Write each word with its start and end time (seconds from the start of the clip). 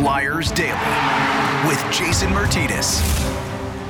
Flyers 0.00 0.50
Daily 0.52 1.68
with 1.68 1.92
Jason 1.92 2.32
Martinez. 2.32 3.02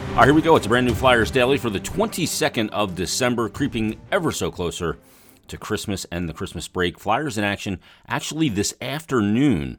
All 0.08 0.17
right, 0.17 0.24
here 0.24 0.35
we 0.35 0.42
go. 0.42 0.56
It's 0.56 0.67
a 0.67 0.69
brand 0.69 0.85
new 0.85 0.92
Flyers 0.92 1.30
Daily 1.30 1.56
for 1.56 1.71
the 1.71 1.79
22nd 1.79 2.69
of 2.71 2.96
December, 2.96 3.48
creeping 3.48 4.01
ever 4.10 4.33
so 4.33 4.51
closer 4.51 4.99
to 5.46 5.56
Christmas 5.56 6.06
and 6.10 6.28
the 6.28 6.35
Christmas 6.35 6.67
break. 6.67 6.99
Flyers 6.99 7.38
in 7.38 7.44
action 7.44 7.78
actually 8.08 8.49
this 8.49 8.74
afternoon, 8.81 9.78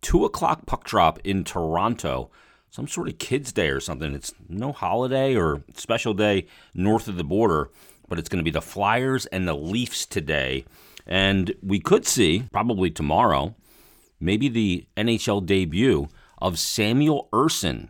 2 0.00 0.24
o'clock 0.24 0.64
puck 0.64 0.84
drop 0.84 1.18
in 1.24 1.44
Toronto. 1.44 2.30
Some 2.70 2.88
sort 2.88 3.08
of 3.08 3.18
kids' 3.18 3.52
day 3.52 3.68
or 3.68 3.80
something. 3.80 4.14
It's 4.14 4.32
no 4.48 4.72
holiday 4.72 5.36
or 5.36 5.62
special 5.74 6.14
day 6.14 6.46
north 6.72 7.06
of 7.06 7.18
the 7.18 7.22
border, 7.22 7.68
but 8.08 8.18
it's 8.18 8.30
going 8.30 8.42
to 8.42 8.50
be 8.50 8.50
the 8.50 8.62
Flyers 8.62 9.26
and 9.26 9.46
the 9.46 9.54
Leafs 9.54 10.06
today. 10.06 10.64
And 11.06 11.54
we 11.62 11.80
could 11.80 12.06
see, 12.06 12.44
probably 12.50 12.90
tomorrow, 12.90 13.54
maybe 14.20 14.48
the 14.48 14.86
NHL 14.96 15.44
debut 15.44 16.08
of 16.38 16.58
Samuel 16.58 17.28
Ersson. 17.32 17.88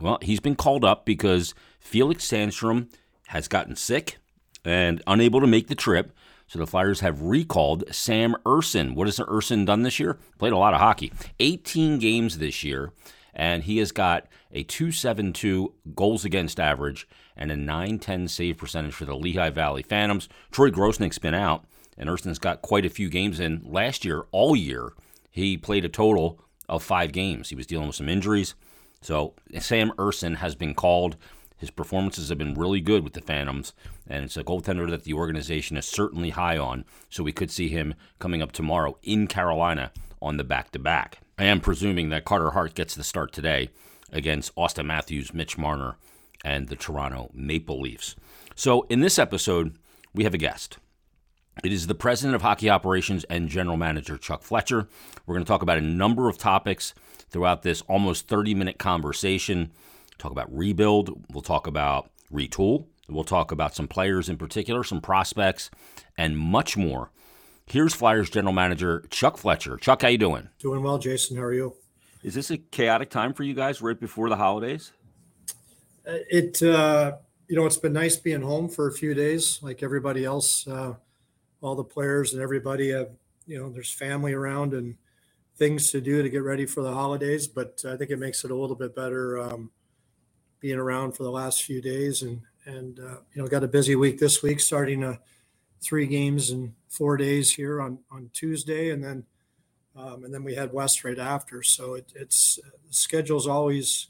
Well, 0.00 0.18
he's 0.22 0.40
been 0.40 0.56
called 0.56 0.84
up 0.84 1.04
because 1.04 1.54
Felix 1.80 2.26
Sandstrom 2.26 2.88
has 3.28 3.48
gotten 3.48 3.76
sick 3.76 4.18
and 4.64 5.02
unable 5.06 5.40
to 5.40 5.46
make 5.46 5.68
the 5.68 5.74
trip. 5.74 6.12
So 6.46 6.58
the 6.58 6.66
Flyers 6.66 7.00
have 7.00 7.20
recalled 7.20 7.84
Sam 7.90 8.34
Ersson. 8.46 8.94
What 8.94 9.06
has 9.06 9.18
Ersson 9.18 9.66
done 9.66 9.82
this 9.82 10.00
year? 10.00 10.18
Played 10.38 10.54
a 10.54 10.58
lot 10.58 10.72
of 10.72 10.80
hockey. 10.80 11.12
18 11.40 11.98
games 11.98 12.38
this 12.38 12.64
year, 12.64 12.92
and 13.34 13.64
he 13.64 13.78
has 13.78 13.92
got 13.92 14.26
a 14.50 14.62
272 14.62 15.74
goals 15.94 16.24
against 16.24 16.58
average 16.58 17.06
and 17.36 17.50
a 17.52 17.56
910 17.56 18.28
save 18.28 18.56
percentage 18.56 18.94
for 18.94 19.04
the 19.04 19.14
Lehigh 19.14 19.50
Valley 19.50 19.82
Phantoms. 19.82 20.28
Troy 20.50 20.70
Grosenick's 20.70 21.18
been 21.18 21.34
out, 21.34 21.64
and 21.98 22.08
Ersson's 22.08 22.38
got 22.38 22.62
quite 22.62 22.86
a 22.86 22.90
few 22.90 23.10
games 23.10 23.38
in. 23.38 23.60
Last 23.64 24.04
year, 24.04 24.24
all 24.32 24.56
year, 24.56 24.92
he 25.38 25.56
played 25.56 25.84
a 25.84 25.88
total 25.88 26.40
of 26.68 26.82
five 26.82 27.12
games. 27.12 27.48
He 27.48 27.54
was 27.54 27.66
dealing 27.66 27.86
with 27.86 27.96
some 27.96 28.08
injuries. 28.08 28.54
So 29.00 29.34
Sam 29.58 29.92
Ersson 29.96 30.36
has 30.36 30.54
been 30.54 30.74
called. 30.74 31.16
His 31.56 31.70
performances 31.70 32.28
have 32.28 32.38
been 32.38 32.54
really 32.54 32.80
good 32.80 33.02
with 33.02 33.14
the 33.14 33.20
Phantoms, 33.20 33.72
and 34.06 34.24
it's 34.24 34.36
a 34.36 34.44
goaltender 34.44 34.88
that 34.90 35.04
the 35.04 35.14
organization 35.14 35.76
is 35.76 35.86
certainly 35.86 36.30
high 36.30 36.56
on. 36.56 36.84
So 37.08 37.22
we 37.22 37.32
could 37.32 37.50
see 37.50 37.68
him 37.68 37.94
coming 38.18 38.42
up 38.42 38.52
tomorrow 38.52 38.96
in 39.02 39.26
Carolina 39.26 39.92
on 40.20 40.36
the 40.36 40.44
back 40.44 40.70
to 40.72 40.78
back. 40.78 41.18
I 41.38 41.44
am 41.44 41.60
presuming 41.60 42.10
that 42.10 42.24
Carter 42.24 42.50
Hart 42.50 42.74
gets 42.74 42.94
the 42.94 43.04
start 43.04 43.32
today 43.32 43.70
against 44.12 44.54
Auston 44.56 44.86
Matthews, 44.86 45.34
Mitch 45.34 45.58
Marner, 45.58 45.96
and 46.44 46.68
the 46.68 46.76
Toronto 46.76 47.30
Maple 47.32 47.80
Leafs. 47.80 48.14
So 48.54 48.82
in 48.88 49.00
this 49.00 49.18
episode, 49.18 49.76
we 50.14 50.24
have 50.24 50.34
a 50.34 50.38
guest. 50.38 50.78
It 51.64 51.72
is 51.72 51.88
the 51.88 51.94
president 51.94 52.36
of 52.36 52.42
hockey 52.42 52.70
operations 52.70 53.24
and 53.24 53.48
general 53.48 53.76
manager, 53.76 54.16
Chuck 54.16 54.42
Fletcher. 54.42 54.88
We're 55.26 55.34
going 55.34 55.44
to 55.44 55.48
talk 55.48 55.62
about 55.62 55.78
a 55.78 55.82
number 55.82 56.28
of 56.28 56.38
topics 56.38 56.94
throughout 57.30 57.62
this 57.62 57.80
almost 57.82 58.28
30 58.28 58.54
minute 58.54 58.78
conversation. 58.78 59.72
Talk 60.18 60.30
about 60.30 60.54
rebuild. 60.56 61.24
We'll 61.32 61.42
talk 61.42 61.66
about 61.66 62.10
retool. 62.32 62.86
We'll 63.08 63.24
talk 63.24 63.50
about 63.50 63.74
some 63.74 63.88
players 63.88 64.28
in 64.28 64.36
particular, 64.36 64.84
some 64.84 65.00
prospects, 65.00 65.70
and 66.16 66.38
much 66.38 66.76
more. 66.76 67.10
Here's 67.66 67.92
Flyers 67.92 68.30
general 68.30 68.54
manager 68.54 69.04
Chuck 69.10 69.36
Fletcher. 69.36 69.76
Chuck, 69.78 70.02
how 70.02 70.08
you 70.08 70.18
doing? 70.18 70.48
Doing 70.60 70.82
well, 70.82 70.98
Jason. 70.98 71.36
How 71.36 71.42
are 71.42 71.52
you? 71.52 71.74
Is 72.22 72.34
this 72.34 72.50
a 72.50 72.58
chaotic 72.58 73.10
time 73.10 73.32
for 73.32 73.42
you 73.42 73.54
guys 73.54 73.82
right 73.82 73.98
before 73.98 74.28
the 74.28 74.36
holidays? 74.36 74.92
Uh, 76.06 76.22
it, 76.30 76.62
uh, 76.62 77.16
you 77.48 77.56
know, 77.56 77.66
it's 77.66 77.76
been 77.76 77.92
nice 77.92 78.16
being 78.16 78.42
home 78.42 78.68
for 78.68 78.88
a 78.88 78.92
few 78.92 79.12
days, 79.12 79.58
like 79.62 79.82
everybody 79.82 80.24
else. 80.24 80.66
Uh, 80.66 80.94
all 81.60 81.74
the 81.74 81.84
players 81.84 82.32
and 82.32 82.42
everybody 82.42 82.90
have, 82.90 83.10
you 83.46 83.58
know, 83.58 83.70
there's 83.70 83.90
family 83.90 84.32
around 84.32 84.74
and 84.74 84.96
things 85.56 85.90
to 85.90 86.00
do 86.00 86.22
to 86.22 86.28
get 86.28 86.42
ready 86.42 86.66
for 86.66 86.82
the 86.82 86.92
holidays. 86.92 87.46
But 87.46 87.82
I 87.86 87.96
think 87.96 88.10
it 88.10 88.18
makes 88.18 88.44
it 88.44 88.50
a 88.50 88.54
little 88.54 88.76
bit 88.76 88.94
better 88.94 89.40
um, 89.40 89.70
being 90.60 90.78
around 90.78 91.12
for 91.12 91.24
the 91.24 91.30
last 91.30 91.62
few 91.62 91.80
days 91.80 92.22
and 92.22 92.42
and 92.64 93.00
uh, 93.00 93.18
you 93.32 93.42
know 93.42 93.48
got 93.48 93.64
a 93.64 93.68
busy 93.68 93.96
week 93.96 94.18
this 94.18 94.42
week, 94.42 94.60
starting 94.60 95.02
a 95.02 95.10
uh, 95.10 95.16
three 95.80 96.06
games 96.06 96.50
in 96.50 96.74
four 96.88 97.16
days 97.16 97.54
here 97.54 97.80
on 97.80 98.00
on 98.10 98.30
Tuesday, 98.34 98.90
and 98.90 99.02
then 99.02 99.24
um, 99.96 100.24
and 100.24 100.34
then 100.34 100.44
we 100.44 100.54
had 100.54 100.72
West 100.72 101.02
right 101.02 101.18
after. 101.18 101.62
So 101.62 101.94
it, 101.94 102.12
it's 102.14 102.58
uh, 102.62 102.68
schedule's 102.90 103.46
always 103.46 104.08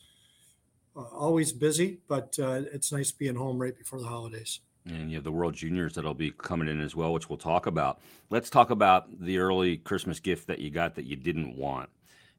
uh, 0.97 1.03
always 1.03 1.53
busy, 1.53 2.01
but 2.09 2.37
uh, 2.41 2.63
it's 2.73 2.91
nice 2.91 3.13
being 3.13 3.37
home 3.37 3.59
right 3.61 3.77
before 3.79 4.01
the 4.01 4.09
holidays 4.09 4.61
and 4.87 5.11
you 5.11 5.17
have 5.17 5.25
the 5.25 5.33
World 5.33 5.55
Juniors 5.55 5.95
that'll 5.95 6.15
be 6.15 6.31
coming 6.31 6.69
in 6.69 6.81
as 6.81 6.97
well, 6.97 7.13
which 7.13 7.29
we'll 7.29 7.39
talk 7.39 7.67
about. 7.67 8.01
Let's 8.31 8.51
talk 8.51 8.71
about 8.71 9.07
the 9.21 9.39
early 9.39 9.77
Christmas 9.79 10.21
gift 10.21 10.47
that 10.47 10.59
you 10.59 10.71
got 10.71 10.95
that 10.95 11.05
you 11.05 11.17
didn't 11.17 11.57
want, 11.57 11.91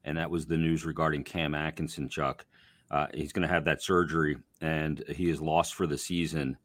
and 0.04 0.18
that 0.18 0.30
was 0.30 0.46
the 0.46 0.56
news 0.56 0.84
regarding 0.84 1.24
Cam 1.24 1.54
Atkinson. 1.54 2.08
Chuck, 2.08 2.44
uh, 2.90 3.06
he's 3.14 3.32
going 3.32 3.46
to 3.46 3.52
have 3.52 3.64
that 3.64 3.82
surgery, 3.82 4.36
and 4.60 5.04
he 5.08 5.30
is 5.30 5.40
lost 5.40 5.74
for 5.74 5.86
the 5.86 5.98
season. 5.98 6.56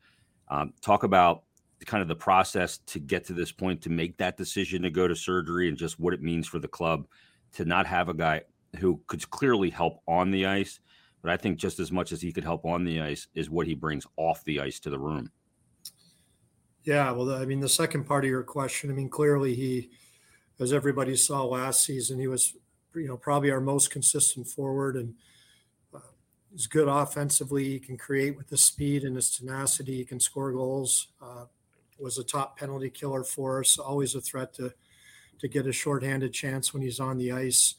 Um, 0.47 0.73
talk 0.81 1.03
about 1.03 1.43
kind 1.85 2.01
of 2.01 2.07
the 2.07 2.15
process 2.15 2.79
to 2.79 2.99
get 2.99 3.25
to 3.25 3.33
this 3.33 3.51
point 3.51 3.81
to 3.81 3.89
make 3.89 4.17
that 4.17 4.37
decision 4.37 4.81
to 4.83 4.89
go 4.89 5.07
to 5.07 5.15
surgery, 5.15 5.67
and 5.67 5.77
just 5.77 5.99
what 5.99 6.13
it 6.13 6.21
means 6.21 6.47
for 6.47 6.59
the 6.59 6.67
club 6.67 7.05
to 7.53 7.65
not 7.65 7.85
have 7.85 8.09
a 8.09 8.13
guy 8.13 8.41
who 8.79 9.01
could 9.07 9.29
clearly 9.29 9.69
help 9.69 10.01
on 10.07 10.31
the 10.31 10.45
ice. 10.45 10.79
But 11.21 11.31
I 11.31 11.37
think 11.37 11.57
just 11.57 11.79
as 11.79 11.91
much 11.91 12.11
as 12.11 12.21
he 12.21 12.31
could 12.31 12.43
help 12.43 12.65
on 12.65 12.83
the 12.83 13.01
ice 13.01 13.27
is 13.33 13.49
what 13.49 13.65
he 13.65 13.73
brings 13.73 14.05
off 14.15 14.43
the 14.43 14.59
ice 14.59 14.79
to 14.81 14.89
the 14.89 14.99
room. 14.99 15.31
Yeah, 16.85 17.11
well, 17.11 17.31
I 17.31 17.45
mean, 17.45 17.59
the 17.59 17.69
second 17.69 18.05
part 18.05 18.25
of 18.25 18.29
your 18.29 18.43
question, 18.43 18.91
I 18.91 18.93
mean, 18.93 19.09
clearly 19.09 19.55
he, 19.55 19.89
as 20.59 20.73
everybody 20.73 21.15
saw 21.15 21.43
last 21.45 21.83
season, 21.83 22.19
he 22.19 22.27
was, 22.27 22.55
you 22.95 23.07
know, 23.07 23.17
probably 23.17 23.51
our 23.51 23.61
most 23.61 23.91
consistent 23.91 24.47
forward 24.47 24.95
and 24.95 25.15
uh, 25.93 25.99
he's 26.51 26.67
good 26.67 26.87
offensively. 26.87 27.65
He 27.65 27.79
can 27.79 27.97
create 27.97 28.37
with 28.37 28.49
the 28.49 28.57
speed 28.57 29.03
and 29.03 29.15
his 29.15 29.31
tenacity. 29.35 29.97
He 29.97 30.05
can 30.05 30.19
score 30.19 30.51
goals. 30.51 31.09
Uh, 31.21 31.45
was 31.99 32.17
a 32.17 32.23
top 32.25 32.59
penalty 32.59 32.89
killer 32.89 33.23
for 33.23 33.61
us. 33.61 33.79
Always 33.79 34.15
a 34.15 34.21
threat 34.21 34.53
to 34.55 34.73
to 35.39 35.47
get 35.47 35.67
a 35.67 35.71
shorthanded 35.73 36.33
chance 36.33 36.73
when 36.73 36.83
he's 36.83 36.99
on 36.99 37.17
the 37.17 37.31
ice. 37.31 37.75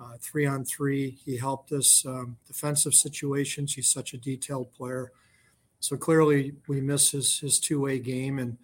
Uh, 0.00 0.14
three 0.20 0.46
on 0.46 0.64
three, 0.64 1.18
he 1.24 1.36
helped 1.36 1.72
us. 1.72 2.04
Um, 2.06 2.36
defensive 2.46 2.94
situations, 2.94 3.74
he's 3.74 3.88
such 3.88 4.14
a 4.14 4.18
detailed 4.18 4.72
player. 4.72 5.12
So 5.80 5.96
clearly, 5.96 6.54
we 6.66 6.80
miss 6.80 7.10
his 7.10 7.38
his 7.38 7.60
two 7.60 7.80
way 7.80 7.98
game, 7.98 8.38
and 8.38 8.58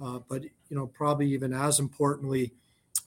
uh, 0.00 0.20
but 0.28 0.44
you 0.44 0.76
know 0.76 0.86
probably 0.86 1.28
even 1.32 1.52
as 1.52 1.80
importantly, 1.80 2.52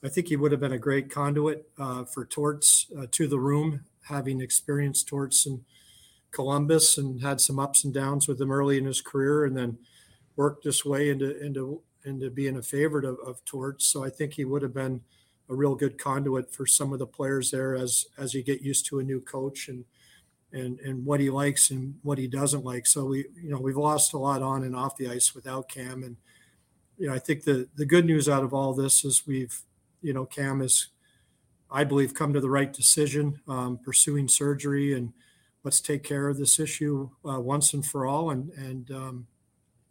I 0.02 0.08
think 0.08 0.28
he 0.28 0.36
would 0.36 0.52
have 0.52 0.60
been 0.60 0.72
a 0.72 0.78
great 0.78 1.10
conduit 1.10 1.68
uh, 1.78 2.04
for 2.04 2.24
Torts 2.24 2.86
uh, 2.98 3.06
to 3.12 3.26
the 3.26 3.38
room, 3.38 3.84
having 4.08 4.40
experienced 4.40 5.08
Torts 5.08 5.46
in 5.46 5.64
Columbus 6.30 6.98
and 6.98 7.22
had 7.22 7.40
some 7.40 7.58
ups 7.58 7.84
and 7.84 7.94
downs 7.94 8.28
with 8.28 8.40
him 8.40 8.52
early 8.52 8.76
in 8.76 8.84
his 8.84 9.00
career, 9.00 9.44
and 9.44 9.56
then 9.56 9.78
worked 10.36 10.64
his 10.64 10.84
way 10.84 11.08
into 11.08 11.38
into 11.42 11.82
into 12.04 12.30
being 12.30 12.56
a 12.56 12.62
favorite 12.62 13.04
of, 13.04 13.18
of 13.26 13.44
Torts. 13.44 13.86
So 13.86 14.04
I 14.04 14.10
think 14.10 14.34
he 14.34 14.44
would 14.44 14.62
have 14.62 14.74
been 14.74 15.00
a 15.48 15.54
real 15.54 15.74
good 15.74 15.98
conduit 15.98 16.52
for 16.52 16.66
some 16.66 16.92
of 16.92 16.98
the 16.98 17.06
players 17.06 17.50
there 17.50 17.74
as 17.74 18.06
as 18.18 18.34
you 18.34 18.42
get 18.42 18.62
used 18.62 18.86
to 18.86 18.98
a 18.98 19.04
new 19.04 19.20
coach 19.20 19.68
and 19.68 19.84
and 20.56 20.80
and 20.80 21.04
what 21.04 21.20
he 21.20 21.30
likes 21.30 21.70
and 21.70 21.94
what 22.02 22.18
he 22.18 22.26
doesn't 22.26 22.64
like. 22.64 22.86
So 22.86 23.04
we 23.04 23.26
you 23.42 23.50
know 23.50 23.58
we've 23.60 23.76
lost 23.76 24.14
a 24.14 24.18
lot 24.18 24.42
on 24.42 24.64
and 24.64 24.74
off 24.74 24.96
the 24.96 25.08
ice 25.08 25.34
without 25.34 25.68
Cam, 25.68 26.02
and 26.02 26.16
you 26.98 27.08
know 27.08 27.14
I 27.14 27.18
think 27.18 27.44
the 27.44 27.68
the 27.76 27.86
good 27.86 28.06
news 28.06 28.28
out 28.28 28.42
of 28.42 28.54
all 28.54 28.72
this 28.74 29.04
is 29.04 29.26
we've 29.26 29.62
you 30.02 30.12
know 30.12 30.24
Cam 30.24 30.60
has 30.60 30.88
I 31.70 31.84
believe 31.84 32.14
come 32.14 32.32
to 32.32 32.40
the 32.40 32.50
right 32.50 32.72
decision, 32.72 33.40
um, 33.48 33.78
pursuing 33.78 34.28
surgery 34.28 34.94
and 34.94 35.12
let's 35.64 35.80
take 35.80 36.04
care 36.04 36.28
of 36.28 36.38
this 36.38 36.60
issue 36.60 37.10
uh, 37.28 37.40
once 37.40 37.74
and 37.74 37.84
for 37.84 38.06
all. 38.06 38.30
And 38.30 38.50
and 38.52 38.90
um, 38.90 39.26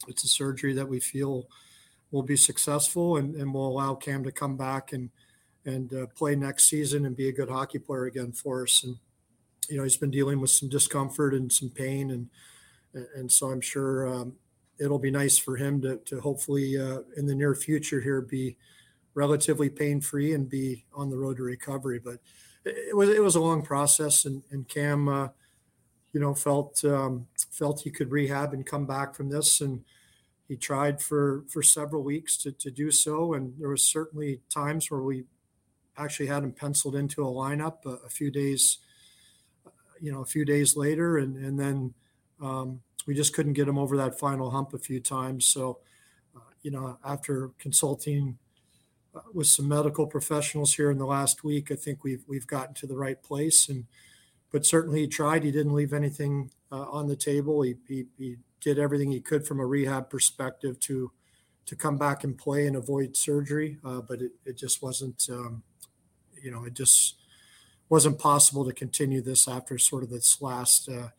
it's 0.08 0.24
a 0.24 0.28
surgery 0.28 0.74
that 0.74 0.88
we 0.88 1.00
feel 1.00 1.48
will 2.12 2.24
be 2.24 2.38
successful 2.38 3.18
and, 3.18 3.36
and 3.36 3.54
will 3.54 3.68
allow 3.68 3.94
Cam 3.94 4.24
to 4.24 4.32
come 4.32 4.58
back 4.58 4.94
and 4.94 5.10
and 5.66 5.94
uh, 5.94 6.06
play 6.16 6.36
next 6.36 6.70
season 6.70 7.06
and 7.06 7.16
be 7.16 7.28
a 7.28 7.34
good 7.34 7.50
hockey 7.50 7.80
player 7.80 8.06
again 8.06 8.32
for 8.32 8.64
us. 8.64 8.84
And 8.84 8.98
you 9.70 9.78
know 9.78 9.84
he's 9.84 9.98
been 9.98 10.12
dealing 10.12 10.40
with 10.40 10.50
some 10.50 10.70
discomfort 10.70 11.34
and 11.34 11.52
some 11.52 11.70
pain 11.70 12.12
and 12.12 12.30
and 13.16 13.32
so 13.32 13.48
i'm 13.48 13.62
sure 13.62 14.08
um, 14.08 14.34
it'll 14.80 15.00
be 15.00 15.12
nice 15.12 15.38
for 15.38 15.56
him 15.56 15.82
to, 15.82 15.98
to 15.98 16.20
hopefully 16.22 16.78
uh, 16.80 17.00
in 17.18 17.26
the 17.26 17.36
near 17.36 17.56
future 17.56 18.02
here 18.02 18.22
be 18.22 18.58
relatively 19.14 19.70
pain 19.70 20.02
free 20.02 20.34
and 20.34 20.50
be 20.50 20.86
on 20.94 21.10
the 21.10 21.18
road 21.18 21.38
to 21.38 21.44
recovery. 21.44 22.00
But 22.00 22.20
it 22.66 22.96
was 22.96 23.10
it 23.10 23.24
was 23.24 23.36
a 23.36 23.42
long 23.42 23.62
process 23.62 24.26
and, 24.26 24.44
and 24.52 24.68
cam 24.68 25.08
uh, 25.08 25.30
you 26.14 26.20
know 26.20 26.34
felt 26.34 26.84
um, 26.84 27.28
felt 27.52 27.82
he 27.82 27.92
could 27.92 28.12
rehab 28.12 28.54
and 28.54 28.66
come 28.66 28.86
back 28.86 29.16
from 29.16 29.30
this. 29.30 29.62
And 29.62 29.84
he 30.48 30.56
tried 30.56 31.02
for 31.02 31.44
for 31.48 31.64
several 31.64 32.04
weeks 32.04 32.38
to, 32.38 32.52
to 32.52 32.70
do 32.70 32.92
so. 32.92 33.34
And 33.34 33.54
there 33.60 33.70
was 33.70 33.84
certainly 33.84 34.42
times 34.50 34.92
where 34.92 35.02
we 35.02 35.26
actually 35.98 36.28
had 36.28 36.44
him 36.44 36.52
penciled 36.52 36.96
into 36.96 37.24
a 37.24 37.32
lineup 37.32 37.86
a, 37.86 38.06
a 38.06 38.10
few 38.10 38.30
days 38.30 38.80
you 40.06 40.12
know, 40.12 40.22
a 40.22 40.26
few 40.26 40.46
days 40.46 40.78
later, 40.78 41.18
and 41.18 41.36
and 41.36 41.60
then 41.60 41.94
um, 42.40 42.80
we 43.08 43.16
just 43.16 43.34
couldn't 43.34 43.54
get 43.54 43.68
him 43.68 43.80
over 43.80 43.98
that 43.98 44.20
final 44.20 44.52
hump 44.52 44.74
a 44.74 44.78
few 44.78 45.00
times. 45.00 45.46
So, 45.46 45.80
uh, 46.36 46.52
you 46.62 46.70
know, 46.70 47.00
after 47.04 47.52
consulting 47.58 48.38
uh, 49.16 49.22
with 49.34 49.48
some 49.48 49.68
medical 49.68 50.06
professionals 50.06 50.76
here 50.76 50.92
in 50.92 51.00
the 51.00 51.08
last 51.08 51.44
week, 51.44 51.72
I 51.72 51.76
think 51.76 52.04
we've 52.04 52.24
we've 52.28 52.46
gotten 52.46 52.76
to 52.76 52.88
the 52.88 52.96
right 52.96 53.22
place. 53.24 53.68
And 53.68 53.86
but 54.52 54.64
certainly 54.64 55.02
he 55.02 55.08
tried. 55.08 55.44
He 55.44 55.52
didn't 55.52 55.74
leave 55.74 55.92
anything 55.94 56.52
uh, 56.72 56.86
on 56.92 57.08
the 57.08 57.16
table. 57.16 57.64
He, 57.64 57.76
he, 57.88 58.06
he 58.18 58.38
did 58.62 58.78
everything 58.78 59.12
he 59.12 59.22
could 59.22 59.48
from 59.48 59.60
a 59.60 59.66
rehab 59.66 60.10
perspective 60.10 60.80
to 60.82 61.12
to 61.66 61.76
come 61.76 61.98
back 61.98 62.24
and 62.24 62.38
play 62.38 62.68
and 62.68 62.76
avoid 62.76 63.18
surgery. 63.18 63.80
Uh, 63.84 64.02
but 64.02 64.22
it, 64.22 64.34
it 64.46 64.56
just 64.56 64.84
wasn't, 64.84 65.28
um, 65.32 65.64
you 66.44 66.52
know, 66.52 66.64
it 66.66 66.76
just 66.76 67.16
wasn't 67.90 68.20
possible 68.20 68.66
to 68.66 68.74
continue 68.74 69.22
this 69.22 69.48
after 69.48 69.78
sort 69.78 70.04
of 70.04 70.10
this 70.10 70.42
last 70.42 70.90
uh, 70.90 71.10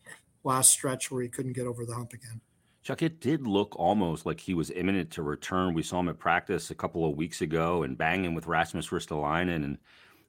last 0.43 0.71
stretch 0.71 1.11
where 1.11 1.21
he 1.21 1.29
couldn't 1.29 1.53
get 1.53 1.67
over 1.67 1.85
the 1.85 1.93
hump 1.93 2.13
again. 2.13 2.41
Chuck, 2.83 3.01
it 3.01 3.19
did 3.19 3.45
look 3.45 3.77
almost 3.77 4.25
like 4.25 4.39
he 4.39 4.53
was 4.53 4.71
imminent 4.71 5.11
to 5.11 5.21
return. 5.21 5.73
We 5.73 5.83
saw 5.83 5.99
him 5.99 6.07
at 6.07 6.19
practice 6.19 6.71
a 6.71 6.75
couple 6.75 7.03
of 7.03 7.17
weeks 7.17 7.41
ago 7.41 7.83
and 7.83 7.97
banging 7.97 8.33
with 8.33 8.47
Rasmus 8.47 8.87
Ristolainen 8.87 9.65
and, 9.65 9.77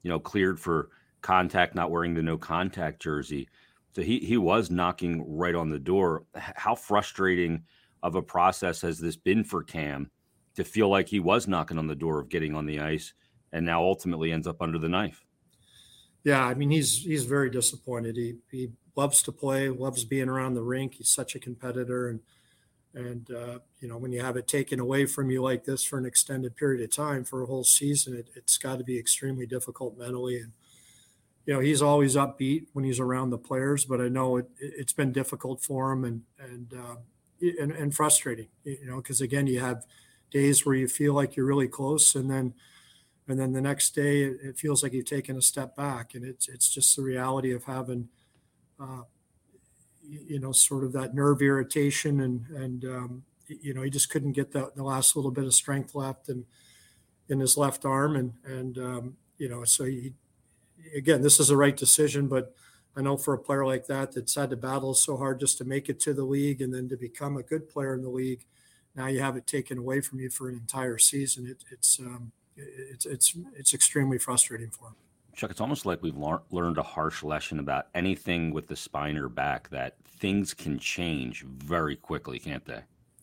you 0.01 0.09
know, 0.09 0.19
cleared 0.19 0.59
for 0.59 0.89
contact, 1.21 1.73
not 1.73 1.89
wearing 1.89 2.13
the 2.13 2.21
no 2.21 2.37
contact 2.37 3.01
jersey. 3.01 3.47
So 3.95 4.01
he 4.01 4.19
he 4.19 4.37
was 4.37 4.69
knocking 4.69 5.23
right 5.37 5.55
on 5.55 5.69
the 5.69 5.79
door. 5.79 6.25
How 6.35 6.75
frustrating 6.75 7.63
of 8.03 8.15
a 8.15 8.21
process 8.21 8.81
has 8.81 8.99
this 8.99 9.15
been 9.15 9.43
for 9.43 9.63
Cam 9.63 10.11
to 10.55 10.63
feel 10.63 10.89
like 10.89 11.07
he 11.07 11.19
was 11.19 11.47
knocking 11.47 11.77
on 11.77 11.87
the 11.87 11.95
door 11.95 12.19
of 12.19 12.29
getting 12.29 12.55
on 12.55 12.65
the 12.65 12.81
ice 12.81 13.13
and 13.53 13.65
now 13.65 13.81
ultimately 13.81 14.31
ends 14.31 14.47
up 14.47 14.61
under 14.61 14.77
the 14.77 14.89
knife? 14.89 15.25
Yeah, 16.23 16.45
I 16.45 16.53
mean 16.53 16.69
he's 16.69 17.03
he's 17.03 17.25
very 17.25 17.49
disappointed. 17.49 18.15
He 18.15 18.35
he 18.51 18.69
loves 18.95 19.21
to 19.23 19.31
play, 19.31 19.69
loves 19.69 20.03
being 20.03 20.29
around 20.29 20.53
the 20.53 20.61
rink. 20.61 20.95
He's 20.95 21.09
such 21.09 21.35
a 21.35 21.39
competitor 21.39 22.09
and 22.09 22.19
and 22.93 23.29
uh, 23.31 23.59
you 23.79 23.87
know 23.87 23.97
when 23.97 24.11
you 24.11 24.21
have 24.21 24.35
it 24.35 24.47
taken 24.47 24.79
away 24.79 25.05
from 25.05 25.29
you 25.29 25.41
like 25.41 25.63
this 25.63 25.83
for 25.83 25.97
an 25.97 26.05
extended 26.05 26.55
period 26.55 26.83
of 26.83 26.93
time 26.95 27.23
for 27.23 27.41
a 27.41 27.45
whole 27.45 27.63
season, 27.63 28.15
it, 28.15 28.27
has 28.35 28.57
got 28.57 28.77
to 28.77 28.83
be 28.83 28.97
extremely 28.97 29.45
difficult 29.45 29.97
mentally 29.97 30.37
and 30.37 30.51
you 31.45 31.53
know 31.53 31.59
he's 31.59 31.81
always 31.81 32.15
upbeat 32.15 32.67
when 32.73 32.85
he's 32.85 32.99
around 32.99 33.29
the 33.29 33.37
players, 33.37 33.85
but 33.85 34.01
I 34.01 34.07
know 34.07 34.37
it, 34.37 34.49
has 34.77 34.93
been 34.93 35.11
difficult 35.11 35.63
for 35.63 35.91
him 35.91 36.03
and 36.03 36.21
and 36.39 36.73
uh, 36.73 36.95
and, 37.41 37.71
and, 37.71 37.95
frustrating. 37.95 38.49
You 38.63 38.85
know, 38.85 38.97
because 38.97 39.21
again, 39.21 39.47
you 39.47 39.59
have 39.59 39.85
days 40.29 40.65
where 40.65 40.75
you 40.75 40.87
feel 40.87 41.13
like 41.13 41.35
you're 41.35 41.45
really 41.45 41.67
close, 41.67 42.15
and 42.15 42.29
then 42.29 42.53
and 43.29 43.39
then 43.39 43.53
the 43.53 43.61
next 43.61 43.95
day 43.95 44.23
it, 44.23 44.57
feels 44.57 44.83
like 44.83 44.93
you've 44.93 45.05
taken 45.05 45.37
a 45.37 45.41
step 45.41 45.75
back, 45.75 46.15
and 46.15 46.25
it's 46.25 46.47
it's 46.47 46.69
just 46.69 46.95
the 46.95 47.03
reality 47.03 47.51
of 47.53 47.65
having. 47.65 48.09
Uh, 48.79 49.03
you 50.01 50.39
know, 50.39 50.51
sort 50.51 50.83
of 50.83 50.91
that 50.93 51.13
nerve 51.13 51.39
irritation, 51.39 52.21
and 52.21 52.47
and 52.49 52.85
um, 52.85 53.23
you 53.47 53.75
know, 53.75 53.83
he 53.83 53.91
just 53.91 54.09
couldn't 54.09 54.31
get 54.31 54.51
the, 54.51 54.71
the 54.75 54.83
last 54.83 55.15
little 55.15 55.29
bit 55.29 55.43
of 55.43 55.53
strength 55.53 55.93
left 55.93 56.29
in 56.29 56.45
in 57.27 57.39
his 57.39 57.57
left 57.57 57.85
arm, 57.85 58.15
and 58.15 58.33
and 58.43 58.77
um, 58.79 59.17
you 59.37 59.47
know, 59.47 59.63
so 59.63 59.85
he 59.85 60.13
again, 60.95 61.21
this 61.21 61.39
is 61.39 61.49
the 61.49 61.57
right 61.57 61.75
decision, 61.75 62.27
but 62.27 62.53
I 62.95 63.01
know 63.01 63.17
for 63.17 63.33
a 63.33 63.39
player 63.39 63.65
like 63.65 63.87
that 63.87 64.13
that's 64.13 64.35
had 64.35 64.49
to 64.49 64.57
battle 64.57 64.93
so 64.93 65.17
hard 65.17 65.39
just 65.39 65.57
to 65.59 65.65
make 65.65 65.89
it 65.89 65.99
to 66.01 66.13
the 66.13 66.23
league 66.23 66.61
and 66.61 66.73
then 66.73 66.89
to 66.89 66.97
become 66.97 67.37
a 67.37 67.43
good 67.43 67.69
player 67.69 67.93
in 67.93 68.01
the 68.01 68.09
league, 68.09 68.45
now 68.95 69.07
you 69.07 69.21
have 69.21 69.37
it 69.37 69.47
taken 69.47 69.77
away 69.77 70.01
from 70.01 70.19
you 70.19 70.29
for 70.29 70.49
an 70.49 70.55
entire 70.55 70.97
season. 70.97 71.45
It, 71.45 71.63
it's 71.71 71.99
um, 71.99 72.31
it's 72.91 73.05
it's 73.05 73.35
it's 73.55 73.73
extremely 73.73 74.17
frustrating 74.17 74.69
for 74.69 74.89
him. 74.89 74.95
Chuck, 75.35 75.51
it's 75.51 75.61
almost 75.61 75.85
like 75.85 76.01
we've 76.01 76.17
learned 76.51 76.77
a 76.77 76.83
harsh 76.83 77.23
lesson 77.23 77.59
about 77.59 77.87
anything 77.95 78.51
with 78.51 78.67
the 78.67 78.75
spine 78.75 79.17
or 79.17 79.29
back 79.29 79.69
that 79.69 79.95
things 80.03 80.53
can 80.53 80.77
change 80.77 81.43
very 81.43 81.95
quickly, 81.95 82.39
can't 82.39 82.65
they? 82.65 82.81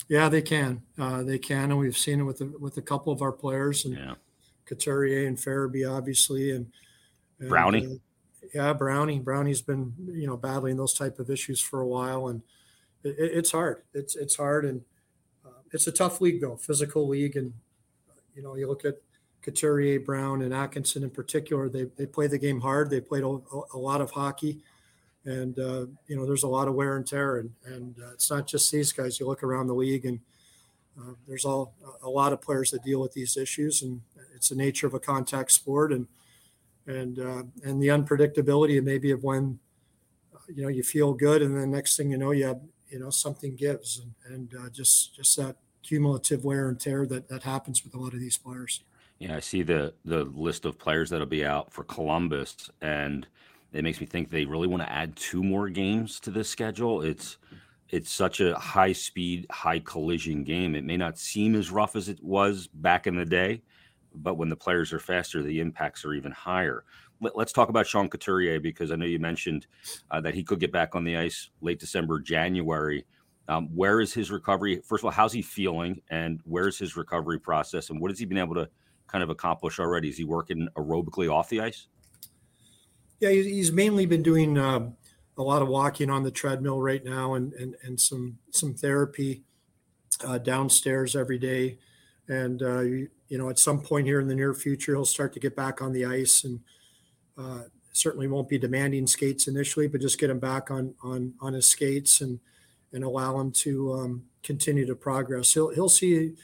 Yeah, 0.08 0.28
they 0.28 0.40
can. 0.40 0.82
Uh, 0.98 1.22
they 1.22 1.38
can, 1.38 1.70
and 1.70 1.78
we've 1.78 1.96
seen 1.96 2.20
it 2.20 2.22
with 2.22 2.40
a, 2.40 2.46
with 2.58 2.76
a 2.76 2.82
couple 2.82 3.12
of 3.12 3.22
our 3.22 3.32
players 3.32 3.84
and 3.84 3.96
yeah. 3.96 4.14
Couturier 4.64 5.26
and 5.26 5.36
Farabee, 5.36 5.90
obviously, 5.90 6.52
and 6.52 6.72
and, 7.38 7.48
Brownie. 7.48 7.86
Uh, 7.86 8.46
yeah, 8.54 8.72
Brownie. 8.72 9.18
Brownie's 9.18 9.62
been 9.62 9.92
you 10.06 10.26
know 10.26 10.36
battling 10.36 10.76
those 10.76 10.94
type 10.94 11.18
of 11.18 11.28
issues 11.28 11.60
for 11.60 11.80
a 11.80 11.86
while, 11.86 12.28
and 12.28 12.42
it, 13.02 13.16
it's 13.18 13.52
hard. 13.52 13.82
It's 13.92 14.16
it's 14.16 14.36
hard, 14.36 14.64
and 14.64 14.82
uh, 15.44 15.60
it's 15.72 15.86
a 15.86 15.92
tough 15.92 16.20
league 16.20 16.40
though, 16.40 16.56
physical 16.56 17.08
league, 17.08 17.36
and 17.36 17.52
you 18.34 18.42
know 18.42 18.54
you 18.54 18.68
look 18.68 18.84
at 18.84 19.00
Couturier, 19.42 20.00
Brown, 20.00 20.42
and 20.42 20.52
Atkinson 20.52 21.02
in 21.02 21.10
particular. 21.10 21.68
They 21.68 21.84
they 21.96 22.06
play 22.06 22.26
the 22.26 22.38
game 22.38 22.60
hard. 22.60 22.90
They 22.90 23.00
played 23.00 23.22
a, 23.22 23.38
a 23.74 23.78
lot 23.78 24.00
of 24.00 24.10
hockey, 24.10 24.62
and 25.24 25.58
uh, 25.58 25.86
you 26.06 26.16
know 26.16 26.26
there's 26.26 26.42
a 26.42 26.48
lot 26.48 26.68
of 26.68 26.74
wear 26.74 26.96
and 26.96 27.06
tear, 27.06 27.38
and 27.38 27.50
and 27.64 27.96
uh, 28.02 28.12
it's 28.12 28.30
not 28.30 28.46
just 28.46 28.70
these 28.72 28.92
guys. 28.92 29.20
You 29.20 29.26
look 29.26 29.42
around 29.42 29.68
the 29.68 29.74
league, 29.74 30.04
and 30.04 30.20
uh, 30.98 31.12
there's 31.28 31.44
all 31.44 31.74
a 32.02 32.08
lot 32.10 32.32
of 32.32 32.42
players 32.42 32.70
that 32.72 32.82
deal 32.82 33.00
with 33.00 33.12
these 33.12 33.36
issues, 33.36 33.82
and 33.82 34.00
it's 34.34 34.48
the 34.48 34.56
nature 34.56 34.86
of 34.86 34.94
a 34.94 35.00
contact 35.00 35.52
sport, 35.52 35.92
and 35.92 36.06
and 36.86 37.18
uh, 37.18 37.42
and 37.64 37.82
the 37.82 37.88
unpredictability 37.88 38.82
maybe 38.82 39.10
of 39.10 39.22
when 39.22 39.58
you 40.48 40.62
know 40.62 40.68
you 40.68 40.82
feel 40.82 41.12
good 41.12 41.42
and 41.42 41.56
then 41.56 41.72
next 41.72 41.96
thing 41.96 42.12
you 42.12 42.18
know 42.18 42.30
you 42.30 42.46
have 42.46 42.60
you 42.88 43.00
know 43.00 43.10
something 43.10 43.56
gives 43.56 44.00
and, 44.00 44.12
and 44.32 44.54
uh, 44.54 44.70
just 44.70 45.14
just 45.16 45.36
that 45.36 45.56
cumulative 45.82 46.44
wear 46.44 46.68
and 46.68 46.80
tear 46.80 47.06
that 47.06 47.28
that 47.28 47.44
happens 47.44 47.84
with 47.84 47.94
a 47.94 47.98
lot 47.98 48.14
of 48.14 48.20
these 48.20 48.36
players. 48.36 48.82
Yeah, 49.18 49.36
I 49.36 49.40
see 49.40 49.62
the 49.62 49.94
the 50.04 50.24
list 50.24 50.64
of 50.64 50.78
players 50.78 51.10
that'll 51.10 51.26
be 51.26 51.44
out 51.44 51.72
for 51.72 51.84
Columbus, 51.84 52.70
and 52.82 53.26
it 53.72 53.82
makes 53.82 54.00
me 54.00 54.06
think 54.06 54.30
they 54.30 54.44
really 54.44 54.68
want 54.68 54.82
to 54.82 54.92
add 54.92 55.16
two 55.16 55.42
more 55.42 55.68
games 55.68 56.20
to 56.20 56.30
this 56.30 56.48
schedule. 56.50 57.02
It's 57.02 57.38
it's 57.88 58.10
such 58.10 58.40
a 58.40 58.54
high 58.56 58.92
speed, 58.92 59.46
high 59.50 59.78
collision 59.78 60.44
game. 60.44 60.74
It 60.74 60.84
may 60.84 60.96
not 60.96 61.18
seem 61.18 61.54
as 61.54 61.70
rough 61.70 61.96
as 61.96 62.08
it 62.08 62.22
was 62.22 62.66
back 62.66 63.06
in 63.06 63.16
the 63.16 63.24
day, 63.24 63.62
but 64.14 64.36
when 64.36 64.48
the 64.48 64.56
players 64.56 64.92
are 64.92 64.98
faster, 64.98 65.42
the 65.42 65.60
impacts 65.60 66.04
are 66.04 66.12
even 66.12 66.32
higher. 66.32 66.84
Let, 67.20 67.36
us 67.36 67.52
talk 67.52 67.70
about 67.70 67.86
Sean 67.86 68.08
Couturier 68.10 68.60
because 68.60 68.90
I 68.90 68.96
know 68.96 69.06
you 69.06 69.18
mentioned 69.18 69.66
uh, 70.10 70.20
that 70.20 70.34
he 70.34 70.42
could 70.42 70.60
get 70.60 70.72
back 70.72 70.94
on 70.94 71.04
the 71.04 71.16
ice 71.16 71.48
late 71.62 71.78
December, 71.78 72.20
January. 72.20 73.06
Um, 73.48 73.68
where 73.74 74.00
is 74.00 74.12
his 74.12 74.30
recovery? 74.30 74.82
First 74.84 75.02
of 75.02 75.06
all, 75.06 75.12
how's 75.12 75.32
he 75.32 75.40
feeling, 75.40 76.02
and 76.10 76.40
where's 76.44 76.78
his 76.78 76.96
recovery 76.96 77.38
process, 77.38 77.88
and 77.88 78.00
what 78.00 78.10
has 78.10 78.18
he 78.18 78.26
been 78.26 78.36
able 78.36 78.56
to 78.56 78.68
kind 79.06 79.22
of 79.22 79.30
accomplish 79.30 79.78
already? 79.78 80.08
Is 80.08 80.16
he 80.16 80.24
working 80.24 80.68
aerobically 80.76 81.32
off 81.32 81.48
the 81.48 81.60
ice? 81.60 81.86
Yeah, 83.20 83.30
he's 83.30 83.72
mainly 83.72 84.06
been 84.06 84.22
doing 84.22 84.58
uh, 84.58 84.90
a 85.38 85.42
lot 85.42 85.62
of 85.62 85.68
walking 85.68 86.10
on 86.10 86.22
the 86.22 86.30
treadmill 86.30 86.80
right 86.80 87.04
now, 87.04 87.34
and 87.34 87.52
and, 87.54 87.74
and 87.82 88.00
some 88.00 88.38
some 88.50 88.74
therapy 88.74 89.44
uh, 90.24 90.38
downstairs 90.38 91.16
every 91.16 91.38
day 91.38 91.78
and 92.28 92.62
uh, 92.62 92.80
you, 92.80 93.08
you, 93.28 93.38
know 93.38 93.48
at 93.48 93.58
some 93.58 93.80
point 93.80 94.06
here 94.06 94.20
in 94.20 94.28
the 94.28 94.34
near 94.34 94.54
future 94.54 94.92
he'll 94.92 95.04
start 95.04 95.32
to 95.32 95.40
get 95.40 95.56
back 95.56 95.82
on 95.82 95.92
the 95.92 96.04
ice 96.04 96.44
and 96.44 96.60
uh, 97.38 97.62
certainly 97.92 98.26
won't 98.26 98.48
be 98.48 98.58
demanding 98.58 99.06
skates 99.06 99.48
initially 99.48 99.86
but 99.86 100.00
just 100.00 100.18
get 100.18 100.30
him 100.30 100.38
back 100.38 100.70
on 100.70 100.94
on 101.02 101.34
on 101.40 101.52
his 101.52 101.66
skates 101.66 102.20
and 102.20 102.40
and 102.92 103.04
allow 103.04 103.38
him 103.38 103.50
to 103.52 103.92
um, 103.94 104.24
continue 104.42 104.86
to 104.86 104.94
progress 104.94 105.52
he'll 105.52 105.70
he'll 105.70 105.88
see 105.88 106.34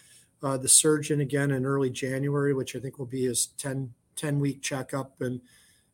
uh, 0.43 0.57
the 0.57 0.69
surgeon 0.69 1.21
again 1.21 1.51
in 1.51 1.65
early 1.65 1.91
January 1.91 2.55
which 2.55 2.75
I 2.77 2.79
think 2.79 2.99
will 2.99 3.07
be 3.07 3.25
his 3.25 3.47
10 3.59 3.93
10 4.17 4.41
week 4.41 4.63
checkup 4.63 5.21
and 5.21 5.41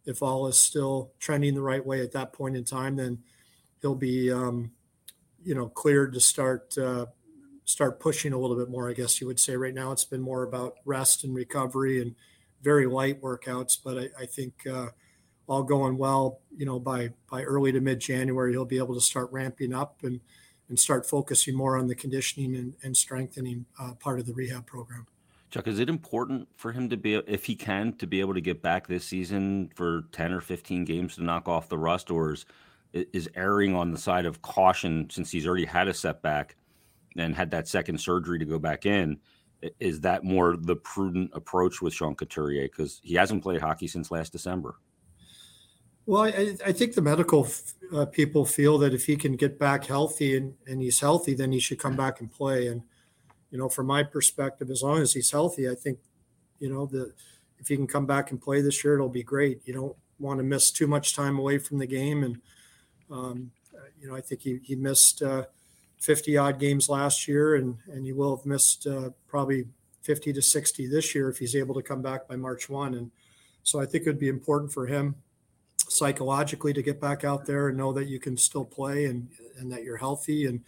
if 0.05 0.23
all 0.23 0.47
is 0.47 0.59
still 0.59 1.13
trending 1.19 1.55
the 1.55 1.63
right 1.63 1.85
way 1.85 2.01
at 2.01 2.13
that 2.13 2.33
point 2.33 2.57
in 2.57 2.65
time 2.65 2.97
then 2.97 3.19
he'll 3.81 3.95
be 3.95 4.33
um, 4.33 4.71
you 5.43 5.55
know 5.55 5.69
cleared 5.69 6.13
to 6.15 6.21
start 6.21 6.77
uh, 6.79 7.07
start 7.69 8.01
pushing 8.01 8.33
a 8.33 8.39
little 8.39 8.57
bit 8.57 8.71
more, 8.71 8.89
I 8.89 8.95
guess 8.95 9.21
you 9.21 9.27
would 9.27 9.39
say. 9.39 9.55
Right 9.55 9.75
now, 9.75 9.93
it's 9.93 10.05
been 10.05 10.23
more 10.23 10.43
about 10.43 10.77
rest 10.87 11.25
and 11.25 11.35
recovery 11.35 12.01
and 12.01 12.15
very 12.63 12.87
light 12.87 13.21
workouts. 13.21 13.77
But 13.83 13.99
I, 13.99 14.23
I 14.23 14.27
think 14.27 14.67
uh, 14.67 14.89
all 15.47 15.63
going 15.63 15.99
well, 15.99 16.41
you 16.57 16.65
know, 16.65 16.79
by 16.79 17.11
by 17.31 17.43
early 17.43 17.73
to 17.73 17.81
mid 17.81 18.01
January, 18.01 18.53
he'll 18.53 18.65
be 18.65 18.79
able 18.79 18.95
to 18.95 19.01
start 19.01 19.31
ramping 19.33 19.75
up 19.75 19.99
and 20.03 20.21
and 20.69 20.79
start 20.79 21.09
focusing 21.09 21.55
more 21.55 21.79
on 21.79 21.87
the 21.87 21.95
conditioning 21.95 22.55
and, 22.55 22.75
and 22.83 22.97
strengthening 22.97 23.67
uh, 23.81 23.95
part 23.95 24.19
of 24.19 24.27
the 24.27 24.35
rehab 24.35 24.67
program. 24.67 25.07
Chuck, 25.51 25.67
is 25.67 25.79
it 25.79 25.89
important 25.89 26.47
for 26.57 26.73
him 26.73 26.91
to 26.91 26.97
be, 26.97 27.15
if 27.15 27.47
he 27.47 27.55
can, 27.55 27.95
to 27.95 28.07
be 28.07 28.21
able 28.21 28.35
to 28.35 28.41
get 28.41 28.61
back 28.61 28.87
this 28.87 29.05
season 29.05 29.71
for 29.75 30.03
10 30.13 30.33
or 30.33 30.43
15 30.43 30.85
games 30.85 31.15
to 31.15 31.25
knock 31.25 31.49
off 31.49 31.71
the 31.71 31.79
rust, 31.79 32.11
or 32.11 32.33
is, 32.33 32.45
is 32.93 33.31
erring 33.35 33.75
on 33.75 33.91
the 33.91 33.99
side 33.99 34.27
of 34.27 34.43
caution 34.43 35.09
since 35.09 35.31
he's 35.31 35.47
already 35.47 35.65
had 35.65 35.89
a 35.89 35.95
setback 35.95 36.57
and 37.17 37.35
had 37.35 37.51
that 37.51 37.67
second 37.67 37.99
surgery 37.99 38.39
to 38.39 38.45
go 38.45 38.59
back 38.59 38.85
in. 38.85 39.19
Is 39.81 40.03
that 40.03 40.23
more 40.23 40.57
the 40.57 40.77
prudent 40.77 41.31
approach 41.33 41.81
with 41.81 41.95
Sean 41.95 42.15
Couturier 42.15 42.69
because 42.69 43.01
he 43.03 43.15
hasn't 43.15 43.43
played 43.43 43.61
hockey 43.61 43.89
since 43.89 44.11
last 44.11 44.33
December? 44.33 44.77
Well, 46.09 46.23
I, 46.23 46.57
I 46.65 46.73
think 46.73 46.95
the 46.95 47.03
medical 47.03 47.47
uh, 47.95 48.07
people 48.07 48.47
feel 48.47 48.79
that 48.79 48.95
if 48.95 49.05
he 49.05 49.15
can 49.15 49.37
get 49.37 49.59
back 49.59 49.85
healthy 49.85 50.39
and, 50.39 50.55
and 50.67 50.81
he's 50.81 51.01
healthy, 51.01 51.35
then 51.35 51.53
he 51.53 51.61
should 51.61 51.79
come 51.79 51.97
back 51.97 52.21
and 52.21 52.33
play. 52.33 52.69
And 52.69 52.81
you 53.51 53.59
know, 53.59 53.69
from 53.69 53.89
my 53.89 54.03
perspective, 54.05 54.71
as 54.71 54.83
long 54.83 55.03
as 55.03 55.13
he's 55.13 55.31
healthy, 55.31 55.69
I 55.69 55.75
think 55.75 55.99
you 56.61 56.71
know 56.73 56.87
the 56.87 57.13
if 57.59 57.69
he 57.69 57.77
can 57.77 57.87
come 57.87 58.07
back 58.07 58.31
and 58.31 58.41
play 58.41 58.63
this 58.63 58.83
year, 58.83 58.95
it'll 58.95 59.11
be 59.11 59.23
great. 59.23 59.61
You 59.67 59.75
don't 59.75 59.97
want 60.19 60.39
to 60.39 60.45
miss 60.45 60.71
too 60.71 60.87
much 60.87 61.15
time 61.15 61.39
away 61.39 61.59
from 61.59 61.77
the 61.77 61.87
game, 61.87 62.25
and 62.25 62.41
um, 63.11 63.51
you 64.01 64.09
know, 64.09 64.17
I 64.17 64.23
think 64.23 64.41
he 64.41 64.61
he 64.65 64.75
missed. 64.77 65.23
Uh, 65.23 65.45
50 66.01 66.37
odd 66.37 66.61
games 66.61 66.89
last 66.89 67.27
year, 67.27 67.57
and 67.57 67.77
and 67.93 68.07
you 68.07 68.15
will 68.15 68.37
have 68.37 68.47
missed 68.47 68.87
uh, 68.87 69.11
probably 69.27 69.67
50 70.03 70.33
to 70.33 70.41
60 70.41 70.87
this 70.87 71.13
year 71.13 71.29
if 71.29 71.39
he's 71.39 71.57
able 71.57 71.75
to 71.75 71.83
come 71.83 72.03
back 72.03 72.29
by 72.29 72.37
March 72.37 72.69
1. 72.69 72.95
And 72.95 73.11
so 73.65 73.81
I 73.81 73.85
think 73.85 74.07
it 74.07 74.11
would 74.11 74.21
be 74.21 74.29
important 74.29 74.73
for 74.73 74.87
him 74.87 75.17
psychologically 75.89 76.73
to 76.73 76.83
get 76.83 77.01
back 77.01 77.25
out 77.25 77.47
there 77.47 77.69
and 77.69 77.79
know 77.79 77.93
that 77.93 78.09
you 78.09 78.19
can 78.19 78.37
still 78.37 78.65
play 78.65 79.07
and, 79.07 79.29
and 79.59 79.71
that 79.73 79.85
you're 79.85 79.97
healthy 79.97 80.47
and, 80.47 80.61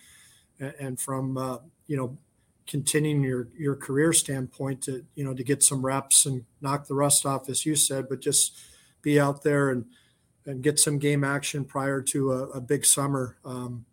and 0.79 1.01
from, 1.01 1.37
uh, 1.37 1.59
you 1.87 1.97
know, 1.97 2.17
continuing 2.67 3.23
your, 3.23 3.49
your 3.59 3.75
career 3.75 4.13
standpoint 4.13 4.83
to, 4.83 5.05
you 5.17 5.25
know, 5.25 5.35
to 5.35 5.43
get 5.43 5.63
some 5.63 5.85
reps 5.85 6.27
and 6.27 6.45
knock 6.61 6.87
the 6.87 6.95
rust 6.95 7.27
off, 7.27 7.49
as 7.49 7.67
you 7.67 7.75
said, 7.75 8.09
but 8.09 8.21
just 8.21 8.59
be 9.03 9.19
out 9.19 9.43
there 9.43 9.71
and, 9.71 9.85
and 10.47 10.63
get 10.63 10.79
some 10.79 10.99
game 10.99 11.25
action 11.25 11.65
prior 11.65 12.01
to 12.01 12.33
a, 12.33 12.43
a 12.51 12.61
big 12.61 12.85
summer 12.85 13.37
um, 13.45 13.85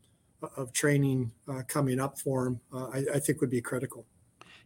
of 0.55 0.71
training 0.71 1.31
uh, 1.47 1.63
coming 1.67 2.00
up 2.00 2.19
for 2.19 2.47
him, 2.47 2.59
uh, 2.74 2.88
I, 2.88 3.05
I 3.15 3.19
think 3.19 3.41
would 3.41 3.50
be 3.50 3.62
critical. 3.62 4.05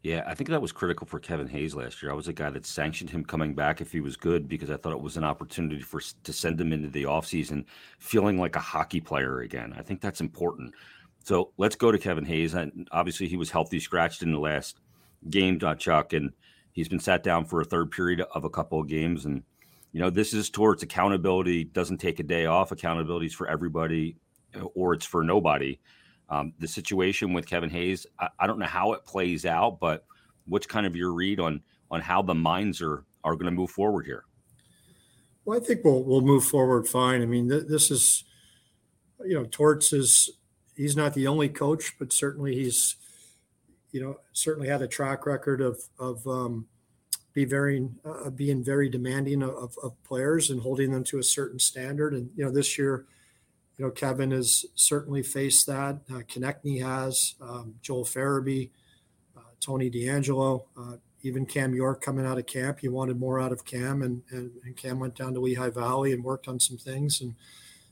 Yeah, 0.04 0.24
I 0.26 0.34
think 0.34 0.50
that 0.50 0.62
was 0.62 0.72
critical 0.72 1.06
for 1.06 1.20
Kevin 1.20 1.48
Hayes 1.48 1.76
last 1.76 2.02
year. 2.02 2.12
I 2.12 2.16
was 2.16 2.28
a 2.28 2.34
guy 2.34 2.50
that 2.50 2.66
sanctioned 2.66 3.12
him 3.12 3.24
coming 3.24 3.54
back 3.54 3.82
if 3.82 3.92
he 3.92 4.02
was 4.02 4.18
good 4.18 4.48
because 4.48 4.72
I 4.72 4.78
thought 4.78 4.94
it 4.94 5.02
was 5.02 5.16
an 5.16 5.24
opportunity 5.24 5.80
for 5.82 6.02
to 6.24 6.34
send 6.34 6.60
him 6.60 6.74
into 6.74 6.90
the 6.90 7.04
offseason 7.04 7.66
feeling 8.00 8.40
like 8.40 8.56
a 8.56 8.60
hockey 8.60 9.00
player 9.00 9.42
again. 9.42 9.76
I 9.78 9.84
think 9.84 10.02
that's 10.02 10.20
important. 10.20 10.74
So 11.24 11.52
let's 11.58 11.76
go 11.76 11.92
to 11.92 12.00
Kevin 12.00 12.26
Hayes. 12.26 12.56
And 12.56 12.88
obviously, 12.92 13.28
he 13.28 13.38
was 13.38 13.52
healthy, 13.52 13.80
scratched 13.80 14.24
in 14.24 14.32
the 14.32 14.40
last 14.40 14.80
game, 15.30 15.60
uh, 15.62 15.76
Chuck, 15.76 16.14
and 16.14 16.32
he's 16.72 16.90
been 16.90 17.00
sat 17.00 17.22
down 17.22 17.46
for 17.46 17.62
a 17.62 17.66
third 17.66 17.92
period 17.92 18.22
of 18.22 18.44
a 18.44 18.50
couple 18.50 18.80
of 18.80 18.88
games. 18.88 19.26
And 19.26 19.44
you 19.92 20.00
know, 20.00 20.10
this 20.10 20.34
is 20.34 20.50
towards 20.50 20.82
accountability. 20.82 21.66
Doesn't 21.66 22.00
take 22.00 22.20
a 22.20 22.24
day 22.24 22.48
off. 22.48 22.72
Accountability 22.72 23.28
is 23.28 23.36
for 23.36 23.48
everybody, 23.48 24.16
uh, 24.56 24.64
or 24.74 24.94
it's 24.94 25.06
for 25.06 25.24
nobody. 25.24 25.80
Um, 26.32 26.54
the 26.60 26.68
situation 26.68 27.34
with 27.34 27.46
Kevin 27.46 27.70
Hayes, 27.70 28.08
I, 28.18 28.30
I, 28.40 28.48
don't 28.48 28.58
know 28.58 28.66
how 28.66 28.94
it 28.94 29.06
plays 29.06 29.46
out, 29.46 29.82
but 29.82 30.06
what's 30.48 30.66
kind 30.66 30.86
of 30.86 30.96
your 30.96 31.12
read 31.12 31.42
on 31.42 31.62
on 31.92 32.00
how 32.00 32.22
the 32.22 32.34
minds 32.34 32.82
are 32.82 33.04
are 33.26 33.36
going 33.36 33.46
to 33.46 33.52
move 33.52 33.70
forward 33.70 34.06
here? 34.06 34.24
Well, 35.44 35.60
I 35.60 35.62
think 35.62 35.84
we'll 35.84 36.04
we'll 36.04 36.22
move 36.22 36.46
forward 36.46 36.88
fine. 36.88 37.22
I 37.22 37.26
mean, 37.26 37.50
th- 37.50 37.66
this 37.68 37.92
is, 37.92 38.24
you 39.26 39.34
know, 39.34 39.44
Torts 39.44 39.92
is 39.92 40.30
he's 40.78 40.96
not 40.96 41.14
the 41.14 41.28
only 41.28 41.50
coach, 41.50 41.96
but 42.00 42.14
certainly 42.14 42.56
he's, 42.56 42.96
you 43.92 44.02
know, 44.02 44.18
certainly 44.32 44.70
had 44.70 44.82
a 44.82 44.88
track 44.88 45.26
record 45.26 45.60
of 45.60 45.82
of 46.00 46.26
um, 46.26 46.68
be 47.34 47.44
very 47.44 47.90
uh, 48.06 48.30
being 48.30 48.64
very 48.64 48.88
demanding 48.88 49.44
of, 49.44 49.76
of 49.84 50.02
players 50.06 50.50
and 50.50 50.62
holding 50.62 50.92
them 50.92 51.04
to 51.04 51.20
a 51.20 51.24
certain 51.24 51.60
standard. 51.60 52.14
And 52.14 52.30
you 52.38 52.46
know, 52.46 52.52
this 52.52 52.78
year 52.78 53.06
you 53.82 53.88
know, 53.88 53.92
Kevin 53.92 54.30
has 54.30 54.64
certainly 54.76 55.24
faced 55.24 55.66
that. 55.66 56.02
Uh, 56.08 56.20
Konecny 56.20 56.84
has, 56.84 57.34
um, 57.42 57.74
Joel 57.82 58.06
Farabee, 58.06 58.70
uh, 59.36 59.42
Tony 59.60 59.90
DeAngelo, 59.90 60.66
uh, 60.78 60.98
even 61.24 61.48
Cam 61.48 61.74
York 61.74 62.00
coming 62.00 62.24
out 62.24 62.38
of 62.38 62.46
camp. 62.46 62.82
He 62.82 62.90
wanted 62.90 63.20
more 63.20 63.42
out 63.42 63.52
of 63.52 63.66
Cam, 63.66 64.04
and, 64.04 64.22
and, 64.30 64.52
and, 64.64 64.78
Cam 64.78 65.00
went 65.00 65.16
down 65.16 65.34
to 65.34 65.40
Lehigh 65.40 65.72
Valley 65.72 66.14
and 66.14 66.24
worked 66.24 66.48
on 66.48 66.60
some 66.60 66.78
things. 66.78 67.22
And 67.22 67.34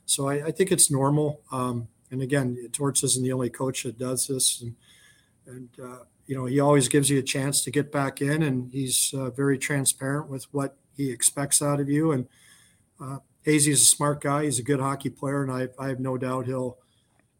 so 0.06 0.28
I, 0.28 0.46
I 0.46 0.50
think 0.52 0.70
it's 0.70 0.92
normal. 0.92 1.40
Um, 1.50 1.88
and 2.12 2.22
again, 2.22 2.56
Torts 2.70 3.02
isn't 3.02 3.24
the 3.24 3.32
only 3.32 3.50
coach 3.50 3.82
that 3.82 3.98
does 3.98 4.28
this. 4.28 4.62
And, 4.62 4.76
and 5.44 5.68
uh, 5.82 6.04
you 6.26 6.36
know, 6.36 6.44
he 6.44 6.60
always 6.60 6.86
gives 6.86 7.10
you 7.10 7.18
a 7.18 7.22
chance 7.22 7.64
to 7.64 7.72
get 7.72 7.90
back 7.90 8.22
in, 8.22 8.44
and 8.44 8.70
he's 8.70 9.12
uh, 9.12 9.30
very 9.30 9.58
transparent 9.58 10.28
with 10.30 10.44
what 10.54 10.76
he 10.96 11.10
expects 11.10 11.60
out 11.60 11.80
of 11.80 11.88
you. 11.88 12.12
And 12.12 12.28
uh, 13.00 13.18
Hazy's 13.42 13.82
a 13.82 13.86
smart 13.86 14.20
guy. 14.20 14.44
He's 14.44 14.58
a 14.58 14.62
good 14.62 14.80
hockey 14.80 15.10
player, 15.10 15.42
and 15.42 15.50
I, 15.52 15.68
I 15.78 15.88
have 15.88 16.00
no 16.00 16.18
doubt 16.18 16.46
he'll 16.46 16.78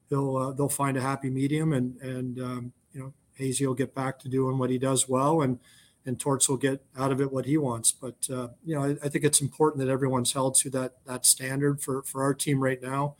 he'll 0.09 0.37
uh, 0.37 0.53
they'll 0.53 0.69
find 0.69 0.97
a 0.97 1.01
happy 1.01 1.31
medium, 1.31 1.73
and 1.73 1.97
and 2.01 2.41
um, 2.41 2.73
you 2.93 3.01
know 3.01 3.13
Hazy 3.35 3.67
will 3.67 3.75
get 3.75 3.95
back 3.95 4.19
to 4.21 4.29
doing 4.29 4.59
what 4.59 4.71
he 4.71 4.79
does 4.79 5.09
well, 5.09 5.43
and 5.43 5.59
and 6.07 6.19
Torts 6.19 6.49
will 6.49 6.57
get 6.57 6.83
out 6.97 7.13
of 7.13 7.21
it 7.21 7.33
what 7.33 7.47
he 7.47 7.57
wants. 7.59 7.93
But 7.93 8.29
uh, 8.31 8.49
you 8.65 8.75
know 8.75 8.85
I, 8.85 8.97
I, 9.05 9.09
think 9.09 9.25
it's 9.25 9.41
important 9.41 9.85
that 9.85 9.91
everyone's 9.91 10.33
held 10.33 10.55
to 10.57 10.71
that 10.71 10.95
that 11.07 11.27
standard 11.27 11.83
for 11.83 12.03
for 12.03 12.23
our 12.23 12.35
team 12.35 12.63
right 12.63 12.83
now. 12.83 13.17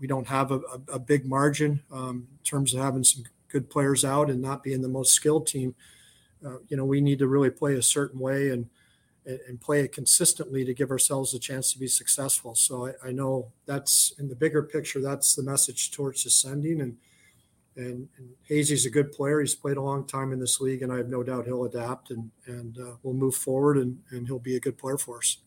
We 0.00 0.06
don't 0.06 0.28
have 0.28 0.52
a, 0.52 0.58
a, 0.58 0.92
a 0.94 0.98
big 0.98 1.26
margin 1.26 1.82
um, 1.90 2.28
in 2.30 2.44
terms 2.44 2.72
of 2.74 2.80
having 2.80 3.02
some 3.04 3.24
good 3.48 3.70
players 3.70 4.04
out 4.04 4.30
and 4.30 4.40
not 4.40 4.62
being 4.62 4.82
the 4.82 4.88
most 4.88 5.12
skilled 5.12 5.46
team. 5.46 5.74
Uh, 6.44 6.58
you 6.68 6.76
know 6.76 6.84
we 6.84 7.00
need 7.00 7.18
to 7.18 7.26
really 7.26 7.50
play 7.50 7.74
a 7.74 7.82
certain 7.82 8.20
way 8.20 8.50
and 8.50 8.68
and, 9.28 9.60
play 9.60 9.80
it 9.80 9.92
consistently 9.92 10.64
to 10.64 10.72
give 10.72 10.90
ourselves 10.90 11.34
a 11.34 11.38
chance 11.38 11.72
to 11.72 11.78
be 11.78 11.86
successful. 11.86 12.54
So 12.54 12.86
I, 12.86 13.08
I, 13.08 13.12
know 13.12 13.52
that's 13.66 14.12
in 14.18 14.28
the 14.28 14.34
bigger 14.34 14.62
picture. 14.62 15.00
That's 15.02 15.34
the 15.34 15.42
message 15.42 15.90
Torts 15.90 16.24
is 16.24 16.34
sending, 16.34 16.80
and 16.80 16.96
and, 17.76 18.08
and 18.16 18.30
Hazy's 18.42 18.86
a 18.86 18.90
good 18.90 19.12
player. 19.12 19.40
He's 19.40 19.54
played 19.54 19.76
a 19.76 19.82
long 19.82 20.04
time 20.06 20.32
in 20.32 20.40
this 20.40 20.60
league, 20.60 20.82
and 20.82 20.92
I 20.92 20.96
have 20.96 21.08
no 21.08 21.22
doubt 21.22 21.44
he'll 21.46 21.64
adapt 21.64 22.10
and 22.10 22.30
and 22.46 22.78
uh, 22.78 22.94
we'll 23.02 23.14
move 23.14 23.34
forward, 23.34 23.76
and 23.76 23.98
and 24.10 24.26
he'll 24.26 24.38
be 24.38 24.56
a 24.56 24.60
good 24.60 24.78
player 24.78 24.98
for 24.98 25.18
us. 25.18 25.38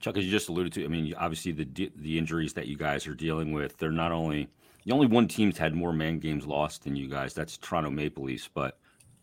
Chuck, 0.00 0.16
as 0.16 0.24
you 0.24 0.30
just 0.30 0.48
alluded 0.48 0.72
to, 0.74 0.84
I 0.84 0.88
mean, 0.88 1.14
obviously 1.14 1.52
the 1.52 1.90
the 1.96 2.18
injuries 2.18 2.54
that 2.54 2.66
you 2.66 2.76
guys 2.76 3.06
are 3.06 3.14
dealing 3.14 3.52
with, 3.52 3.76
they're 3.78 3.90
not 3.90 4.12
only 4.12 4.48
the 4.84 4.92
only 4.92 5.06
one 5.06 5.28
team's 5.28 5.58
had 5.58 5.74
more 5.74 5.92
man 5.92 6.18
games 6.18 6.46
lost 6.46 6.84
than 6.84 6.96
you 6.96 7.08
guys. 7.08 7.34
That's 7.34 7.58
Toronto 7.58 7.90
Maple 7.90 8.24
Leafs, 8.24 8.48
but 8.52 8.78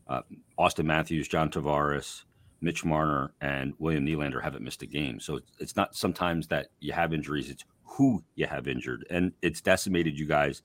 uh, 0.08 0.22
Auston 0.60 0.86
Matthews, 0.86 1.27
John 1.27 1.50
Tavares, 1.50 2.24
Mitch 2.63 2.86
Marner 2.86 3.34
and 3.41 3.74
William 3.77 4.05
Nylander 4.05 4.41
haven't 4.41 4.63
missed 4.63 4.82
a 4.82 4.88
game. 4.88 5.20
So 5.20 5.41
it's 5.60 5.75
not 5.75 5.96
sometimes 5.96 6.48
that 6.48 6.67
you 6.79 6.93
have 6.93 7.13
injuries, 7.13 7.50
it's 7.50 7.65
who 7.84 8.24
you 8.36 8.48
have 8.48 8.67
injured. 8.67 9.05
And 9.10 9.34
it's 9.41 9.62
decimated 9.62 10.17
you 10.17 10.25
guys 10.25 10.63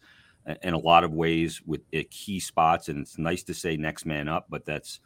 in 0.62 0.72
a 0.72 0.78
lot 0.78 1.04
of 1.04 1.12
ways 1.12 1.60
with 1.66 1.82
key 2.10 2.40
spots. 2.40 2.88
And 2.88 3.00
it's 3.00 3.18
nice 3.18 3.42
to 3.44 3.54
say 3.54 3.76
next 3.76 4.06
man 4.06 4.28
up, 4.28 4.46
but 4.48 4.64
that's 4.64 5.00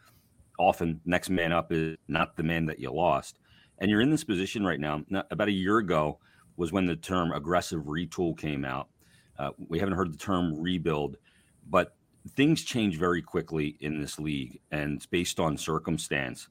often 0.59 1.01
next 1.05 1.31
man 1.31 1.53
up 1.53 1.73
is 1.73 1.97
not 2.09 2.37
the 2.37 2.43
man 2.43 2.67
that 2.67 2.79
you 2.79 2.93
lost. 2.93 3.39
And 3.79 3.91
you're 3.91 4.03
in 4.03 4.11
this 4.11 4.25
position 4.25 4.65
right 4.65 4.79
now. 4.79 5.03
About 5.31 5.49
a 5.49 5.53
year 5.53 5.79
ago 5.79 6.19
was 6.57 6.73
when 6.73 6.87
the 6.87 6.95
term 6.95 7.33
aggressive 7.33 7.85
retool 7.85 8.39
came 8.39 8.65
out. 8.65 8.89
Uh, 9.39 9.51
we 9.69 9.79
haven't 9.79 9.97
heard 9.97 10.13
the 10.13 10.19
term 10.19 10.61
rebuild, 10.61 11.17
but 11.69 11.97
things 12.37 12.63
change 12.63 12.99
very 12.99 13.23
quickly 13.23 13.77
in 13.81 14.01
this 14.01 14.19
league 14.21 14.61
and 14.71 14.97
it's 14.97 15.07
based 15.07 15.41
on 15.41 15.57
circumstance. 15.57 16.49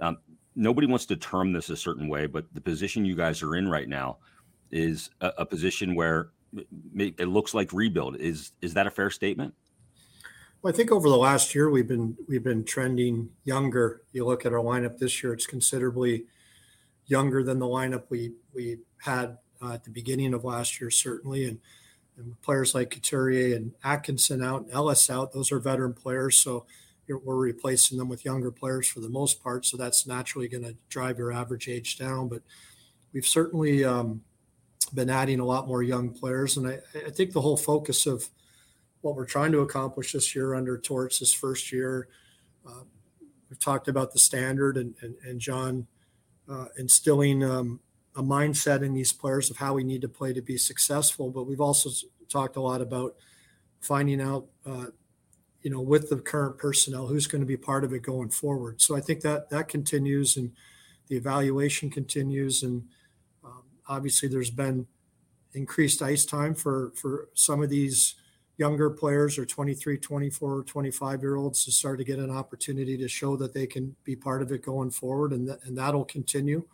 Um, 0.00 0.18
nobody 0.54 0.86
wants 0.86 1.06
to 1.06 1.16
term 1.16 1.52
this 1.52 1.70
a 1.70 1.76
certain 1.76 2.08
way, 2.08 2.26
but 2.26 2.46
the 2.52 2.60
position 2.60 3.04
you 3.04 3.14
guys 3.14 3.42
are 3.42 3.56
in 3.56 3.68
right 3.68 3.88
now 3.88 4.18
is 4.70 5.10
a, 5.20 5.32
a 5.38 5.46
position 5.46 5.94
where 5.94 6.30
it 6.96 7.28
looks 7.28 7.54
like 7.54 7.72
rebuild. 7.72 8.16
Is 8.16 8.52
is 8.62 8.74
that 8.74 8.86
a 8.86 8.90
fair 8.90 9.10
statement? 9.10 9.54
Well, 10.62 10.72
I 10.72 10.76
think 10.76 10.90
over 10.90 11.08
the 11.08 11.16
last 11.16 11.54
year 11.54 11.70
we've 11.70 11.86
been 11.86 12.16
we've 12.28 12.42
been 12.42 12.64
trending 12.64 13.30
younger. 13.44 14.02
You 14.12 14.24
look 14.24 14.46
at 14.46 14.52
our 14.52 14.62
lineup 14.62 14.98
this 14.98 15.22
year; 15.22 15.32
it's 15.32 15.46
considerably 15.46 16.24
younger 17.06 17.42
than 17.42 17.58
the 17.58 17.66
lineup 17.66 18.04
we 18.08 18.32
we 18.52 18.78
had 18.98 19.38
uh, 19.62 19.74
at 19.74 19.84
the 19.84 19.90
beginning 19.90 20.34
of 20.34 20.44
last 20.44 20.80
year, 20.80 20.90
certainly. 20.90 21.44
And, 21.44 21.60
and 22.16 22.40
players 22.40 22.74
like 22.74 22.90
Couturier 22.90 23.54
and 23.56 23.72
Atkinson 23.84 24.42
out 24.42 24.62
and 24.62 24.72
Ellis 24.72 25.10
out; 25.10 25.32
those 25.32 25.52
are 25.52 25.58
veteran 25.58 25.92
players. 25.92 26.38
So 26.38 26.66
we're 27.08 27.36
replacing 27.36 27.98
them 27.98 28.08
with 28.08 28.24
younger 28.24 28.50
players 28.50 28.88
for 28.88 29.00
the 29.00 29.08
most 29.08 29.42
part. 29.42 29.64
So 29.64 29.76
that's 29.76 30.06
naturally 30.06 30.48
going 30.48 30.64
to 30.64 30.76
drive 30.88 31.18
your 31.18 31.32
average 31.32 31.68
age 31.68 31.98
down. 31.98 32.28
But 32.28 32.42
we've 33.12 33.26
certainly 33.26 33.84
um, 33.84 34.22
been 34.94 35.10
adding 35.10 35.40
a 35.40 35.44
lot 35.44 35.68
more 35.68 35.82
young 35.82 36.10
players. 36.10 36.56
And 36.56 36.68
I, 36.68 36.78
I, 37.06 37.10
think 37.10 37.32
the 37.32 37.40
whole 37.40 37.56
focus 37.56 38.06
of 38.06 38.28
what 39.00 39.14
we're 39.14 39.26
trying 39.26 39.52
to 39.52 39.60
accomplish 39.60 40.12
this 40.12 40.34
year 40.34 40.54
under 40.54 40.78
Torts, 40.78 41.18
this 41.18 41.32
first 41.32 41.72
year, 41.72 42.08
uh, 42.66 42.82
we've 43.48 43.60
talked 43.60 43.88
about 43.88 44.12
the 44.12 44.18
standard 44.18 44.76
and, 44.76 44.94
and, 45.00 45.14
and 45.24 45.40
John 45.40 45.86
uh, 46.48 46.66
instilling 46.78 47.42
um, 47.42 47.80
a 48.14 48.22
mindset 48.22 48.82
in 48.82 48.94
these 48.94 49.12
players 49.12 49.50
of 49.50 49.56
how 49.56 49.74
we 49.74 49.84
need 49.84 50.00
to 50.02 50.08
play 50.08 50.32
to 50.32 50.42
be 50.42 50.56
successful. 50.56 51.30
But 51.30 51.44
we've 51.44 51.60
also 51.60 51.90
talked 52.28 52.56
a 52.56 52.60
lot 52.60 52.80
about 52.80 53.16
finding 53.80 54.20
out 54.20 54.46
uh, 54.64 54.86
you 55.62 55.70
know, 55.70 55.80
with 55.80 56.10
the 56.10 56.16
current 56.16 56.58
personnel, 56.58 57.06
who's 57.06 57.26
going 57.26 57.40
to 57.40 57.46
be 57.46 57.56
part 57.56 57.84
of 57.84 57.92
it 57.92 58.02
going 58.02 58.30
forward. 58.30 58.80
So 58.80 58.96
I 58.96 59.00
think 59.00 59.22
that 59.22 59.50
that 59.50 59.68
continues 59.68 60.36
and 60.36 60.52
the 61.08 61.16
evaluation 61.16 61.90
continues. 61.90 62.62
And 62.62 62.84
um, 63.44 63.62
obviously, 63.88 64.28
there's 64.28 64.50
been 64.50 64.86
increased 65.54 66.02
ice 66.02 66.24
time 66.24 66.54
for 66.54 66.92
for 66.94 67.28
some 67.34 67.62
of 67.62 67.70
these 67.70 68.14
younger 68.58 68.88
players 68.88 69.38
or 69.38 69.44
23 69.44 69.98
24 69.98 70.62
25 70.64 71.22
year 71.22 71.36
olds 71.36 71.64
to 71.64 71.72
start 71.72 71.98
to 71.98 72.04
get 72.04 72.18
an 72.18 72.30
opportunity 72.30 72.96
to 72.96 73.08
show 73.08 73.36
that 73.36 73.52
they 73.52 73.66
can 73.66 73.94
be 74.04 74.16
part 74.16 74.42
of 74.42 74.50
it 74.50 74.62
going 74.62 74.90
forward 74.90 75.32
and, 75.32 75.48
that, 75.48 75.58
and 75.64 75.76
that'll 75.76 76.04
continue 76.04 76.64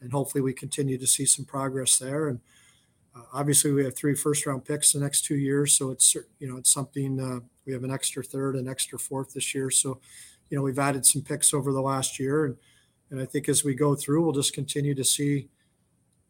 and 0.00 0.12
hopefully 0.12 0.40
we 0.40 0.52
continue 0.52 0.96
to 0.96 1.06
see 1.06 1.26
some 1.26 1.44
progress 1.44 1.98
there 1.98 2.28
and 2.28 2.40
uh, 3.16 3.22
obviously 3.32 3.72
we 3.72 3.84
have 3.84 3.96
three 3.96 4.14
first 4.14 4.46
round 4.46 4.64
picks 4.64 4.92
the 4.92 5.00
next 5.00 5.24
two 5.24 5.36
years 5.36 5.76
so 5.76 5.90
it's 5.90 6.14
you 6.14 6.48
know 6.48 6.56
it's 6.56 6.72
something 6.72 7.20
uh, 7.20 7.40
we 7.68 7.74
have 7.74 7.84
an 7.84 7.90
extra 7.92 8.24
third, 8.24 8.56
an 8.56 8.66
extra 8.66 8.98
fourth 8.98 9.34
this 9.34 9.54
year. 9.54 9.70
So, 9.70 10.00
you 10.48 10.56
know, 10.56 10.64
we've 10.64 10.78
added 10.78 11.04
some 11.04 11.20
picks 11.20 11.52
over 11.52 11.70
the 11.70 11.82
last 11.82 12.18
year, 12.18 12.46
and 12.46 12.56
and 13.10 13.20
I 13.20 13.26
think 13.26 13.48
as 13.48 13.62
we 13.62 13.74
go 13.74 13.94
through, 13.94 14.22
we'll 14.22 14.32
just 14.32 14.54
continue 14.54 14.94
to 14.94 15.04
see, 15.04 15.48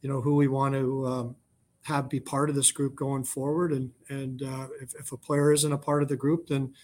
you 0.01 0.09
know, 0.09 0.21
who 0.21 0.37
we 0.37 0.49
want 0.49 0.75
to 0.75 1.07
um, 1.07 1.37
have 1.83 2.09
be 2.09 2.21
part 2.21 2.51
of 2.51 2.57
this 2.57 2.73
group 2.73 2.97
going 2.97 3.25
forward. 3.25 3.73
And 3.73 3.93
and 4.09 4.43
uh, 4.43 4.67
if, 4.83 4.95
if 4.97 5.13
a 5.13 5.17
player 5.17 5.53
isn't 5.53 5.73
a 5.73 5.79
part 5.79 6.03
of 6.03 6.09
the 6.09 6.17
group, 6.17 6.49
then 6.49 6.75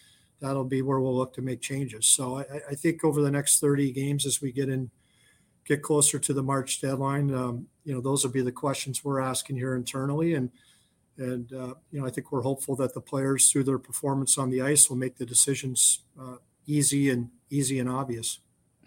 that'll 0.41 0.65
be 0.65 0.83
where 0.83 1.01
we'll 1.01 1.17
look 1.17 1.35
to 1.35 1.43
make 1.43 1.61
changes. 1.61 2.07
So 2.07 2.39
I, 2.39 2.45
I 2.71 2.75
think 2.75 3.05
over 3.05 3.21
the 3.21 3.31
next 3.31 3.61
30 3.61 3.93
games, 3.93 4.27
as 4.27 4.41
we 4.41 4.53
get 4.53 4.69
in, 4.69 4.91
get 5.65 5.83
closer 5.83 6.19
to 6.19 6.33
the 6.33 6.43
March 6.43 6.81
deadline, 6.81 7.35
um, 7.35 7.67
you 7.85 7.95
know, 7.95 8.01
those 8.01 8.25
will 8.25 8.33
be 8.33 8.43
the 8.43 8.53
questions 8.53 9.05
we're 9.05 9.21
asking 9.21 9.57
here 9.57 9.75
internally, 9.75 10.35
and 10.35 10.51
and 11.17 11.53
uh, 11.53 11.75
you 11.91 12.01
know, 12.01 12.07
I 12.07 12.11
think 12.11 12.33
we're 12.33 12.43
hopeful 12.43 12.75
that 12.77 12.95
the 12.95 13.01
players, 13.01 13.51
through 13.51 13.65
their 13.65 13.79
performance 13.79 14.37
on 14.37 14.51
the 14.51 14.63
ice, 14.63 14.89
will 14.89 14.97
make 14.97 15.17
the 15.17 15.27
decisions 15.27 16.01
uh, 16.21 16.37
easy 16.67 17.11
and 17.11 17.31
easy 17.51 17.79
and 17.79 17.89
obvious. 17.89 18.41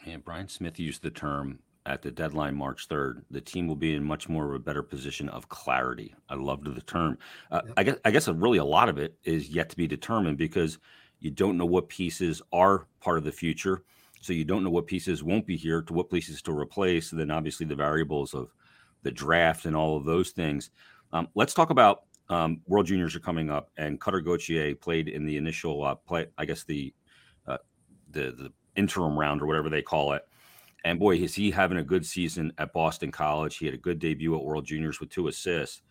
And 0.06 0.24
Brian 0.24 0.50
Smith 0.50 0.80
used 0.80 1.04
the 1.04 1.10
term 1.10 1.60
at 1.88 2.02
the 2.02 2.12
deadline 2.12 2.54
March 2.54 2.88
3rd, 2.90 3.24
the 3.32 3.42
team 3.42 3.66
will 3.66 3.76
be 3.76 3.96
in 3.96 4.04
much 4.04 4.28
more 4.28 4.46
of 4.50 4.54
a 4.54 4.60
better 4.60 4.84
position 4.84 5.30
of 5.30 5.48
clarity. 5.48 6.14
I 6.30 6.36
loved 6.36 6.66
the 6.66 6.82
term. 6.82 7.18
Uh, 7.50 7.62
yep. 7.66 7.74
I 7.78 7.84
guess 7.84 7.96
I 8.06 8.12
guess 8.12 8.28
really 8.28 8.58
a 8.58 8.66
lot 8.66 8.90
of 8.90 8.98
it 8.98 9.16
is 9.24 9.50
yet 9.50 9.70
to 9.70 9.78
be 9.78 9.88
determined 9.88 10.38
because 10.38 10.78
you 11.20 11.32
don't 11.32 11.58
know 11.58 11.66
what 11.66 11.88
pieces 11.88 12.42
are 12.52 12.86
part 13.00 13.18
of 13.18 13.24
the 13.24 13.32
future. 13.32 13.84
So 14.22 14.34
you 14.34 14.46
don't 14.46 14.64
know 14.64 14.70
what 14.70 14.88
pieces 14.88 15.24
won't 15.24 15.46
be 15.46 15.58
here 15.58 15.82
to 15.82 15.94
what 15.94 16.10
pieces 16.10 16.42
to 16.44 16.52
replace. 16.52 17.12
And 17.12 17.20
then 17.20 17.32
obviously 17.32 17.66
the 17.66 17.76
variables 17.76 18.34
of 18.34 18.52
the 19.04 19.12
draft 19.12 19.66
and 19.66 19.76
all 19.76 19.96
of 19.98 20.06
those 20.06 20.32
things. 20.32 20.72
Um, 21.14 21.28
let's 21.36 21.54
talk 21.54 21.70
about 21.70 22.04
um, 22.30 22.62
World 22.68 22.88
Juniors 22.88 23.16
are 23.16 23.22
coming 23.22 23.50
up, 23.50 23.70
and 23.78 24.02
Cutter 24.02 24.20
Gauthier 24.22 24.76
played 24.76 25.08
in 25.08 25.26
the 25.26 25.38
initial 25.38 25.84
uh, 25.84 25.96
play. 25.96 26.28
I 26.38 26.46
guess 26.46 26.64
the 26.64 26.94
uh, 27.48 27.58
the 28.12 28.32
the 28.32 28.54
interim 28.76 29.18
round 29.18 29.42
or 29.42 29.46
whatever 29.46 29.70
they 29.70 29.82
call 29.82 30.14
it. 30.14 30.24
And 30.84 31.00
boy, 31.00 31.16
is 31.18 31.34
he 31.34 31.52
having 31.52 31.78
a 31.78 31.84
good 31.84 32.06
season 32.06 32.54
at 32.58 32.74
Boston 32.74 33.12
College. 33.12 33.58
He 33.58 33.66
had 33.66 33.74
a 33.74 33.80
good 33.80 34.00
debut 34.00 34.36
at 34.36 34.44
World 34.44 34.66
Juniors 34.66 35.00
with 35.00 35.10
two 35.10 35.28
assists. 35.28 35.82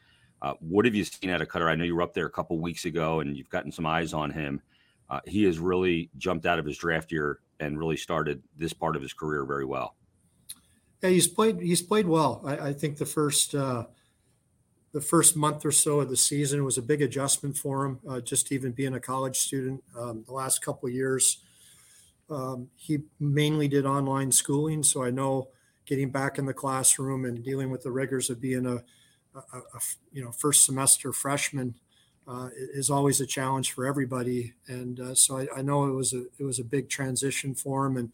Uh, 0.42 0.54
what 0.60 0.84
have 0.84 0.94
you 0.94 1.04
seen 1.04 1.30
out 1.30 1.42
of 1.42 1.48
Cutter? 1.48 1.68
I 1.68 1.74
know 1.74 1.84
you 1.84 1.96
were 1.96 2.02
up 2.02 2.14
there 2.14 2.26
a 2.26 2.30
couple 2.30 2.58
weeks 2.60 2.84
ago 2.84 3.20
and 3.20 3.36
you've 3.36 3.50
gotten 3.50 3.72
some 3.72 3.86
eyes 3.86 4.12
on 4.12 4.30
him. 4.30 4.60
Uh, 5.08 5.20
he 5.26 5.44
has 5.44 5.58
really 5.58 6.10
jumped 6.18 6.46
out 6.46 6.58
of 6.58 6.66
his 6.66 6.78
draft 6.78 7.10
year 7.10 7.40
and 7.60 7.78
really 7.78 7.96
started 7.96 8.42
this 8.56 8.72
part 8.72 8.96
of 8.96 9.02
his 9.02 9.12
career 9.12 9.44
very 9.44 9.64
well. 9.64 9.96
Yeah, 11.02 11.10
he's 11.10 11.28
played. 11.28 11.60
He's 11.60 11.82
played 11.82 12.06
well. 12.06 12.42
I, 12.44 12.68
I 12.68 12.72
think 12.72 12.96
the 12.98 13.06
first 13.06 13.54
uh, 13.54 13.84
the 14.92 15.00
first 15.00 15.36
month 15.36 15.64
or 15.64 15.72
so 15.72 16.00
of 16.00 16.08
the 16.08 16.16
season 16.16 16.64
was 16.64 16.78
a 16.78 16.82
big 16.82 17.02
adjustment 17.02 17.56
for 17.56 17.84
him. 17.84 18.00
Uh, 18.08 18.20
just 18.20 18.50
even 18.50 18.72
being 18.72 18.94
a 18.94 19.00
college 19.00 19.38
student, 19.38 19.82
um, 19.98 20.24
the 20.26 20.32
last 20.32 20.62
couple 20.62 20.88
of 20.88 20.94
years, 20.94 21.42
um, 22.30 22.68
he 22.76 23.00
mainly 23.20 23.68
did 23.68 23.84
online 23.84 24.32
schooling, 24.32 24.82
so 24.82 25.04
I 25.04 25.10
know 25.10 25.48
getting 25.84 26.10
back 26.10 26.38
in 26.38 26.46
the 26.46 26.54
classroom 26.54 27.24
and 27.24 27.44
dealing 27.44 27.70
with 27.70 27.82
the 27.82 27.90
rigors 27.90 28.30
of 28.30 28.40
being 28.40 28.66
a, 28.66 28.82
a, 29.34 29.58
a 29.58 29.80
you 30.12 30.24
know 30.24 30.32
first 30.32 30.64
semester 30.64 31.12
freshman 31.12 31.74
uh, 32.28 32.48
is 32.54 32.90
always 32.90 33.20
a 33.20 33.26
challenge 33.26 33.72
for 33.72 33.86
everybody. 33.86 34.52
And 34.66 34.98
uh, 34.98 35.14
so 35.14 35.38
I, 35.38 35.46
I, 35.56 35.62
know 35.62 35.86
it 35.86 35.92
was 35.92 36.12
a 36.12 36.24
it 36.38 36.44
was 36.44 36.58
a 36.58 36.64
big 36.64 36.88
transition 36.88 37.54
for 37.54 37.86
him, 37.86 37.96
and 37.96 38.10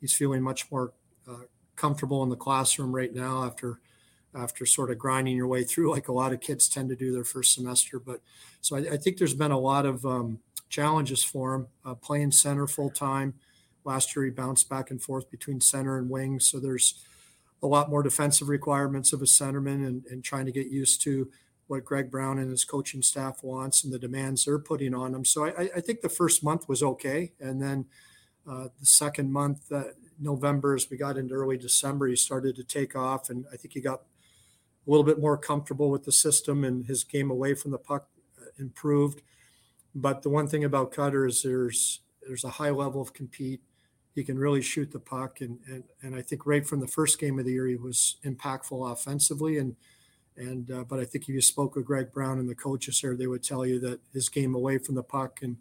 he's 0.00 0.14
feeling 0.14 0.42
much 0.42 0.70
more 0.70 0.92
uh, 1.30 1.44
comfortable 1.76 2.22
in 2.22 2.28
the 2.28 2.36
classroom 2.36 2.94
right 2.94 3.14
now 3.14 3.44
after 3.44 3.80
after 4.34 4.64
sort 4.66 4.90
of 4.90 4.98
grinding 4.98 5.36
your 5.36 5.46
way 5.46 5.62
through 5.62 5.90
like 5.90 6.08
a 6.08 6.12
lot 6.12 6.32
of 6.32 6.40
kids 6.40 6.68
tend 6.68 6.88
to 6.88 6.96
do 6.96 7.12
their 7.12 7.24
first 7.24 7.54
semester. 7.54 8.00
But 8.00 8.20
so 8.60 8.76
I, 8.76 8.94
I 8.94 8.96
think 8.96 9.18
there's 9.18 9.34
been 9.34 9.52
a 9.52 9.58
lot 9.58 9.86
of 9.86 10.04
um, 10.04 10.40
challenges 10.68 11.22
for 11.22 11.54
him 11.54 11.66
uh, 11.84 11.94
playing 11.94 12.32
center 12.32 12.66
full 12.66 12.90
time. 12.90 13.34
Last 13.84 14.14
year 14.16 14.24
he 14.24 14.30
bounced 14.30 14.68
back 14.68 14.90
and 14.90 15.00
forth 15.00 15.30
between 15.30 15.60
center 15.60 15.98
and 15.98 16.10
wing, 16.10 16.40
so 16.40 16.58
there's 16.58 17.04
a 17.62 17.66
lot 17.66 17.90
more 17.90 18.02
defensive 18.02 18.48
requirements 18.48 19.12
of 19.12 19.22
a 19.22 19.26
centerman 19.26 19.86
and, 19.86 20.04
and 20.06 20.24
trying 20.24 20.46
to 20.46 20.52
get 20.52 20.66
used 20.66 21.00
to 21.02 21.30
what 21.72 21.86
Greg 21.86 22.10
Brown 22.10 22.38
and 22.38 22.50
his 22.50 22.66
coaching 22.66 23.00
staff 23.00 23.42
wants 23.42 23.82
and 23.82 23.90
the 23.90 23.98
demands 23.98 24.44
they're 24.44 24.58
putting 24.58 24.94
on 24.94 25.14
him. 25.14 25.24
So 25.24 25.46
I, 25.46 25.70
I 25.74 25.80
think 25.80 26.02
the 26.02 26.10
first 26.10 26.44
month 26.44 26.68
was 26.68 26.82
okay, 26.82 27.32
and 27.40 27.62
then 27.62 27.86
uh, 28.46 28.68
the 28.78 28.84
second 28.84 29.32
month, 29.32 29.72
uh, 29.72 29.84
November, 30.20 30.74
as 30.74 30.90
we 30.90 30.98
got 30.98 31.16
into 31.16 31.32
early 31.32 31.56
December, 31.56 32.08
he 32.08 32.16
started 32.16 32.56
to 32.56 32.62
take 32.62 32.94
off, 32.94 33.30
and 33.30 33.46
I 33.50 33.56
think 33.56 33.72
he 33.72 33.80
got 33.80 34.00
a 34.86 34.90
little 34.90 35.02
bit 35.02 35.18
more 35.18 35.38
comfortable 35.38 35.90
with 35.90 36.04
the 36.04 36.12
system, 36.12 36.62
and 36.62 36.84
his 36.84 37.04
game 37.04 37.30
away 37.30 37.54
from 37.54 37.70
the 37.70 37.78
puck 37.78 38.08
uh, 38.38 38.50
improved. 38.58 39.22
But 39.94 40.20
the 40.20 40.28
one 40.28 40.48
thing 40.48 40.64
about 40.64 40.92
Cutter 40.92 41.24
is 41.24 41.42
there's 41.42 42.00
there's 42.26 42.44
a 42.44 42.50
high 42.50 42.70
level 42.70 43.00
of 43.00 43.14
compete. 43.14 43.62
He 44.14 44.24
can 44.24 44.38
really 44.38 44.60
shoot 44.60 44.92
the 44.92 45.00
puck, 45.00 45.40
and 45.40 45.58
and 45.66 45.84
and 46.02 46.14
I 46.14 46.20
think 46.20 46.44
right 46.44 46.66
from 46.66 46.80
the 46.80 46.86
first 46.86 47.18
game 47.18 47.38
of 47.38 47.46
the 47.46 47.52
year 47.52 47.66
he 47.66 47.76
was 47.76 48.16
impactful 48.26 48.92
offensively, 48.92 49.56
and 49.56 49.74
and 50.36 50.70
uh, 50.70 50.84
but 50.84 50.98
I 50.98 51.04
think 51.04 51.24
if 51.24 51.34
you 51.34 51.40
spoke 51.40 51.76
with 51.76 51.84
Greg 51.84 52.12
Brown 52.12 52.38
and 52.38 52.48
the 52.48 52.54
coaches 52.54 53.00
here, 53.00 53.14
they 53.14 53.26
would 53.26 53.42
tell 53.42 53.66
you 53.66 53.78
that 53.80 54.00
his 54.12 54.28
game 54.28 54.54
away 54.54 54.78
from 54.78 54.94
the 54.94 55.02
puck 55.02 55.40
and 55.42 55.56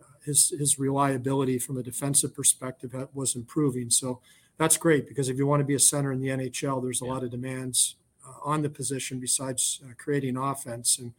uh, 0.00 0.04
his 0.24 0.50
his 0.50 0.78
reliability 0.78 1.58
from 1.58 1.76
a 1.76 1.82
defensive 1.82 2.34
perspective 2.34 2.94
was 3.12 3.34
improving. 3.34 3.90
So 3.90 4.20
that's 4.58 4.76
great 4.76 5.08
because 5.08 5.28
if 5.28 5.38
you 5.38 5.46
want 5.46 5.60
to 5.60 5.64
be 5.64 5.74
a 5.74 5.80
center 5.80 6.12
in 6.12 6.20
the 6.20 6.28
NHL, 6.28 6.82
there's 6.82 7.02
a 7.02 7.04
yeah. 7.04 7.12
lot 7.12 7.24
of 7.24 7.30
demands 7.30 7.96
uh, 8.26 8.34
on 8.44 8.62
the 8.62 8.70
position 8.70 9.18
besides 9.18 9.80
uh, 9.84 9.92
creating 9.96 10.36
offense. 10.36 10.98
And 10.98 11.12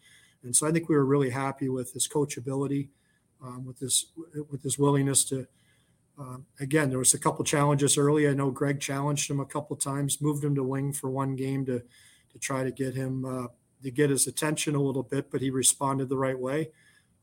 and 0.44 0.56
so 0.56 0.68
I 0.68 0.72
think 0.72 0.90
we 0.90 0.96
were 0.96 1.06
really 1.06 1.30
happy 1.30 1.70
with 1.70 1.94
his 1.94 2.08
coachability, 2.08 2.88
um, 3.44 3.66
with 3.66 3.80
his 3.80 4.08
with 4.50 4.64
his 4.64 4.80
willingness 4.80 5.24
to. 5.26 5.48
Um, 6.20 6.46
again, 6.60 6.90
there 6.90 7.00
was 7.00 7.16
a 7.16 7.20
couple 7.20 7.44
challenges 7.44 7.98
early. 7.98 8.28
I 8.28 8.34
know 8.34 8.52
Greg 8.52 8.80
challenged 8.80 9.32
him 9.32 9.40
a 9.40 9.46
couple 9.46 9.76
times, 9.76 10.22
moved 10.22 10.44
him 10.44 10.54
to 10.54 10.62
wing 10.62 10.94
for 10.94 11.10
one 11.10 11.36
game 11.36 11.66
to 11.66 11.82
to 12.32 12.40
try 12.40 12.64
to 12.64 12.72
get 12.72 12.96
him 12.96 13.26
uh, 13.26 13.48
to 13.84 13.92
get 13.92 14.10
his 14.10 14.28
attention 14.28 14.76
a 14.76 14.82
little 14.82 15.04
bit, 15.04 15.32
but 15.32 15.42
he 15.42 15.50
responded 15.50 16.10
the 16.10 16.18
right 16.18 16.38
way. 16.38 16.70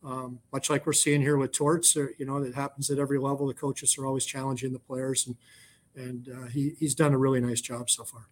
Um, 0.04 0.40
much 0.52 0.70
like 0.70 0.86
we're 0.86 0.92
seeing 0.92 1.20
here 1.20 1.36
with 1.36 1.52
Torts, 1.52 1.96
or, 1.96 2.12
you 2.18 2.26
know, 2.26 2.36
it 2.38 2.54
happens 2.54 2.88
at 2.90 2.98
every 2.98 3.18
level. 3.18 3.46
The 3.48 3.54
coaches 3.54 3.98
are 3.98 4.06
always 4.06 4.24
challenging 4.24 4.72
the 4.72 4.78
players, 4.78 5.26
and 5.26 5.36
and 5.96 6.28
uh, 6.28 6.46
he, 6.46 6.74
he's 6.78 6.94
done 6.94 7.12
a 7.12 7.18
really 7.18 7.40
nice 7.40 7.60
job 7.60 7.90
so 7.90 8.04
far. 8.04 8.28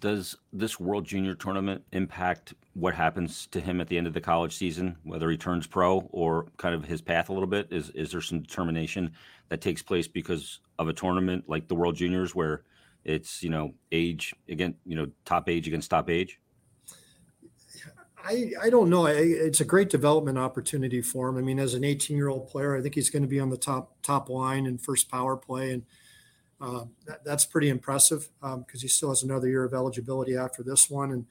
Does 0.00 0.34
this 0.50 0.80
World 0.80 1.04
Junior 1.04 1.34
tournament 1.34 1.84
impact 1.92 2.54
what 2.72 2.94
happens 2.94 3.46
to 3.48 3.60
him 3.60 3.82
at 3.82 3.88
the 3.88 3.98
end 3.98 4.06
of 4.06 4.14
the 4.14 4.20
college 4.20 4.54
season, 4.54 4.96
whether 5.02 5.28
he 5.30 5.36
turns 5.36 5.66
pro 5.66 6.08
or 6.10 6.46
kind 6.56 6.74
of 6.74 6.86
his 6.86 7.02
path 7.02 7.28
a 7.28 7.34
little 7.34 7.46
bit? 7.46 7.68
Is 7.70 7.90
is 7.90 8.10
there 8.12 8.22
some 8.22 8.40
determination 8.40 9.12
that 9.50 9.60
takes 9.60 9.82
place 9.82 10.08
because 10.08 10.60
of 10.78 10.88
a 10.88 10.94
tournament 10.94 11.44
like 11.48 11.68
the 11.68 11.74
World 11.74 11.96
Juniors, 11.96 12.34
where 12.34 12.62
it's 13.04 13.42
you 13.42 13.50
know 13.50 13.74
age 13.92 14.34
again, 14.48 14.74
you 14.84 14.96
know 14.96 15.06
top 15.24 15.48
age 15.48 15.66
against 15.66 15.90
top 15.90 16.10
age. 16.10 16.38
I, 18.24 18.52
I 18.62 18.70
don't 18.70 18.90
know. 18.90 19.06
It's 19.06 19.60
a 19.60 19.64
great 19.64 19.88
development 19.88 20.38
opportunity 20.38 21.00
for 21.00 21.28
him. 21.28 21.38
I 21.38 21.40
mean, 21.40 21.58
as 21.58 21.74
an 21.74 21.84
18 21.84 22.16
year 22.16 22.28
old 22.28 22.48
player, 22.48 22.76
I 22.76 22.82
think 22.82 22.94
he's 22.94 23.10
going 23.10 23.22
to 23.22 23.28
be 23.28 23.40
on 23.40 23.50
the 23.50 23.56
top 23.56 23.94
top 24.02 24.28
line 24.28 24.66
in 24.66 24.78
first 24.78 25.10
power 25.10 25.36
play, 25.36 25.72
and 25.72 25.82
uh, 26.60 26.84
that, 27.06 27.24
that's 27.24 27.44
pretty 27.44 27.68
impressive 27.68 28.28
because 28.40 28.54
um, 28.54 28.80
he 28.80 28.88
still 28.88 29.08
has 29.08 29.22
another 29.22 29.48
year 29.48 29.64
of 29.64 29.72
eligibility 29.72 30.36
after 30.36 30.62
this 30.62 30.90
one. 30.90 31.10
And 31.12 31.26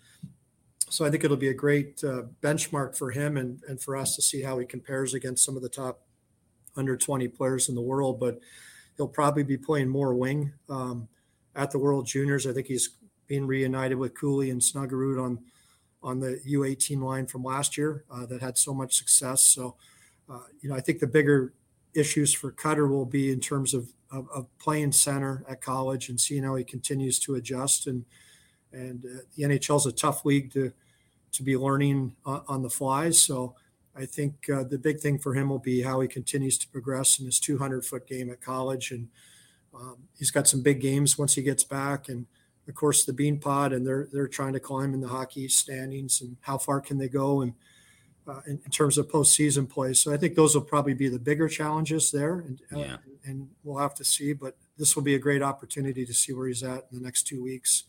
so 0.89 1.05
I 1.05 1.11
think 1.11 1.23
it'll 1.23 1.37
be 1.37 1.49
a 1.49 1.53
great 1.53 2.03
uh, 2.03 2.23
benchmark 2.41 2.97
for 2.97 3.11
him 3.11 3.37
and 3.37 3.61
and 3.67 3.79
for 3.81 3.95
us 3.95 4.15
to 4.15 4.21
see 4.21 4.41
how 4.41 4.57
he 4.57 4.65
compares 4.65 5.13
against 5.13 5.45
some 5.45 5.55
of 5.55 5.61
the 5.61 5.69
top 5.69 6.01
under 6.75 6.97
20 6.97 7.27
players 7.27 7.69
in 7.69 7.75
the 7.75 7.81
world. 7.81 8.19
But 8.19 8.39
he'll 8.97 9.07
probably 9.07 9.43
be 9.43 9.57
playing 9.57 9.89
more 9.89 10.15
wing. 10.15 10.53
Um, 10.69 11.07
at 11.59 11.71
the 11.71 11.77
World 11.77 12.07
Juniors. 12.07 12.47
I 12.47 12.53
think 12.53 12.67
he's 12.67 12.89
being 13.27 13.45
reunited 13.45 13.97
with 13.97 14.17
Cooley 14.17 14.49
and 14.49 14.61
Snuggerud 14.61 15.23
on 15.23 15.39
on 16.01 16.21
the 16.21 16.39
U18 16.47 17.01
line 17.03 17.27
from 17.27 17.43
last 17.43 17.77
year 17.77 18.05
uh, 18.09 18.25
that 18.27 18.41
had 18.41 18.57
so 18.57 18.73
much 18.73 18.95
success. 18.95 19.49
So, 19.49 19.75
uh, 20.29 20.39
you 20.61 20.69
know, 20.69 20.75
I 20.77 20.79
think 20.79 20.99
the 20.99 21.07
bigger 21.07 21.53
issues 21.93 22.31
for 22.31 22.51
Cutter 22.53 22.87
will 22.87 23.05
be 23.05 23.33
in 23.33 23.41
terms 23.41 23.73
of, 23.73 23.91
of, 24.09 24.29
of, 24.33 24.47
playing 24.59 24.93
center 24.93 25.43
at 25.49 25.59
college 25.59 26.07
and 26.07 26.17
seeing 26.17 26.43
how 26.43 26.55
he 26.55 26.63
continues 26.63 27.19
to 27.19 27.35
adjust. 27.35 27.85
And 27.85 28.05
and 28.71 29.05
uh, 29.05 29.19
the 29.35 29.43
NHL 29.43 29.75
is 29.75 29.85
a 29.87 29.91
tough 29.91 30.23
league 30.23 30.53
to 30.53 30.71
to 31.33 31.43
be 31.43 31.57
learning 31.57 32.15
on, 32.25 32.63
the 32.63 32.69
fly. 32.69 33.11
So. 33.11 33.55
I 33.95 34.05
think 34.05 34.49
uh, 34.49 34.63
the 34.63 34.77
big 34.77 34.99
thing 34.99 35.17
for 35.17 35.33
him 35.33 35.49
will 35.49 35.59
be 35.59 35.81
how 35.81 35.99
he 35.99 36.07
continues 36.07 36.57
to 36.59 36.69
progress 36.69 37.19
in 37.19 37.25
his 37.25 37.37
200 37.37 37.83
foot 37.83 38.07
game 38.07 38.29
at 38.29 38.39
college 38.39 38.91
and 38.91 39.09
um, 39.79 39.97
he's 40.17 40.31
got 40.31 40.47
some 40.47 40.61
big 40.61 40.81
games 40.81 41.17
once 41.17 41.35
he 41.35 41.41
gets 41.41 41.63
back, 41.63 42.09
and 42.09 42.25
of 42.67 42.75
course 42.75 43.05
the 43.05 43.13
Beanpot, 43.13 43.73
and 43.73 43.85
they're 43.85 44.07
they're 44.11 44.27
trying 44.27 44.53
to 44.53 44.59
climb 44.59 44.93
in 44.93 45.01
the 45.01 45.07
hockey 45.07 45.47
standings, 45.47 46.21
and 46.21 46.37
how 46.41 46.57
far 46.57 46.81
can 46.81 46.97
they 46.97 47.07
go, 47.07 47.41
and 47.41 47.53
uh, 48.27 48.41
in, 48.45 48.59
in, 48.63 48.71
terms 48.71 48.97
of 48.97 49.07
postseason 49.07 49.67
play. 49.67 49.93
So 49.93 50.13
I 50.13 50.17
think 50.17 50.35
those 50.35 50.53
will 50.53 50.61
probably 50.61 50.93
be 50.93 51.07
the 51.07 51.19
bigger 51.19 51.47
challenges 51.47 52.11
there, 52.11 52.39
and 52.39 52.61
uh, 52.73 52.79
yeah. 52.79 52.97
and 53.25 53.49
we'll 53.63 53.79
have 53.79 53.95
to 53.95 54.03
see. 54.03 54.33
But 54.33 54.57
this 54.77 54.95
will 54.95 55.03
be 55.03 55.15
a 55.15 55.19
great 55.19 55.41
opportunity 55.41 56.05
to 56.05 56.13
see 56.13 56.33
where 56.33 56.47
he's 56.47 56.63
at 56.63 56.87
in 56.91 56.99
the 56.99 57.01
next 57.01 57.23
two 57.23 57.41
weeks. 57.41 57.85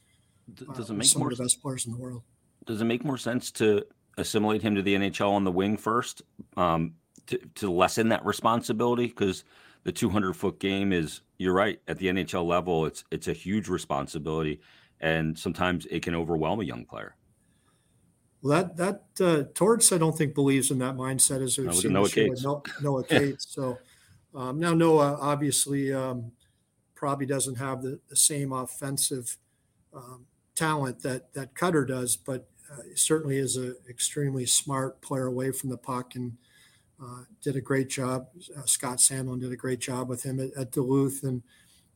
Does 0.54 0.90
uh, 0.90 0.94
it 0.94 0.96
make 0.96 1.08
some 1.08 1.20
more 1.20 1.30
of 1.30 1.36
the 1.36 1.44
best 1.44 1.60
players 1.60 1.86
in 1.86 1.92
the 1.92 1.98
world? 1.98 2.22
Does 2.66 2.80
it 2.80 2.84
make 2.84 3.04
more 3.04 3.18
sense 3.18 3.50
to 3.52 3.84
assimilate 4.16 4.62
him 4.62 4.74
to 4.74 4.82
the 4.82 4.94
NHL 4.94 5.30
on 5.30 5.44
the 5.44 5.52
wing 5.52 5.76
first, 5.76 6.22
um, 6.56 6.94
to 7.26 7.38
to 7.56 7.70
lessen 7.70 8.08
that 8.10 8.24
responsibility 8.24 9.06
because 9.06 9.44
the 9.84 9.92
200 9.92 10.34
foot 10.34 10.60
game 10.60 10.92
is 10.92 11.22
you're 11.38 11.54
right 11.54 11.80
at 11.88 11.98
the 11.98 12.06
NHL 12.06 12.44
level 12.46 12.86
it's 12.86 13.04
it's 13.10 13.28
a 13.28 13.32
huge 13.32 13.68
responsibility 13.68 14.60
and 15.00 15.38
sometimes 15.38 15.86
it 15.86 16.02
can 16.02 16.14
overwhelm 16.14 16.60
a 16.60 16.64
young 16.64 16.84
player. 16.84 17.16
Well, 18.42 18.62
that 18.62 18.76
that 18.76 19.26
uh, 19.26 19.44
Torts 19.54 19.92
I 19.92 19.98
don't 19.98 20.16
think 20.16 20.34
believes 20.34 20.70
in 20.70 20.78
that 20.78 20.96
mindset 20.96 21.42
as 21.42 21.58
we've 21.58 21.66
no, 21.66 21.72
seen 21.72 21.92
Noah 21.92 22.08
Cates. 22.08 22.44
Noah, 22.44 22.62
Noah 22.82 23.04
Cates. 23.08 23.46
So 23.48 23.78
Um, 24.34 24.58
now 24.60 24.74
Noah 24.74 25.18
obviously 25.20 25.92
um, 25.92 26.32
probably 26.94 27.26
doesn't 27.26 27.56
have 27.56 27.82
the, 27.82 28.00
the 28.08 28.16
same 28.16 28.52
offensive 28.52 29.38
um, 29.92 30.26
talent 30.54 31.00
that 31.02 31.32
that 31.34 31.54
Cutter 31.54 31.84
does, 31.84 32.16
but 32.16 32.48
uh, 32.70 32.82
certainly 32.94 33.38
is 33.38 33.56
an 33.56 33.76
extremely 33.88 34.46
smart 34.46 35.00
player 35.02 35.26
away 35.26 35.50
from 35.50 35.70
the 35.70 35.76
puck 35.76 36.14
and 36.14 36.36
uh, 37.02 37.24
did 37.42 37.56
a 37.56 37.60
great 37.60 37.88
job. 37.88 38.26
Uh, 38.56 38.62
Scott 38.66 38.98
Sandelin 38.98 39.40
did 39.40 39.52
a 39.52 39.56
great 39.56 39.80
job 39.80 40.08
with 40.08 40.22
him 40.22 40.38
at, 40.40 40.52
at 40.56 40.72
Duluth, 40.72 41.22
and 41.22 41.42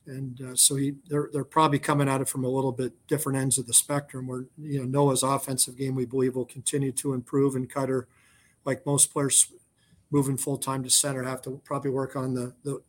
and 0.07 0.41
uh, 0.41 0.55
so 0.55 0.75
he 0.75 0.95
they're 1.09 1.29
they're 1.31 1.43
probably 1.43 1.79
coming 1.79 2.09
at 2.09 2.21
it 2.21 2.29
from 2.29 2.43
a 2.43 2.49
little 2.49 2.71
bit 2.71 2.93
different 3.07 3.37
ends 3.37 3.57
of 3.57 3.67
the 3.67 3.73
spectrum. 3.73 4.27
Where 4.27 4.45
you 4.57 4.79
know 4.79 4.85
Noah's 4.85 5.23
offensive 5.23 5.77
game 5.77 5.95
we 5.95 6.05
believe 6.05 6.35
will 6.35 6.45
continue 6.45 6.91
to 6.93 7.13
improve, 7.13 7.55
and 7.55 7.69
Cutter, 7.69 8.07
like 8.63 8.85
most 8.85 9.13
players 9.13 9.51
moving 10.11 10.37
full 10.37 10.57
time 10.57 10.83
to 10.83 10.89
center, 10.89 11.23
have 11.23 11.41
to 11.43 11.61
probably 11.63 11.91
work 11.91 12.15
on 12.15 12.33
the, 12.33 12.53
the 12.63 12.81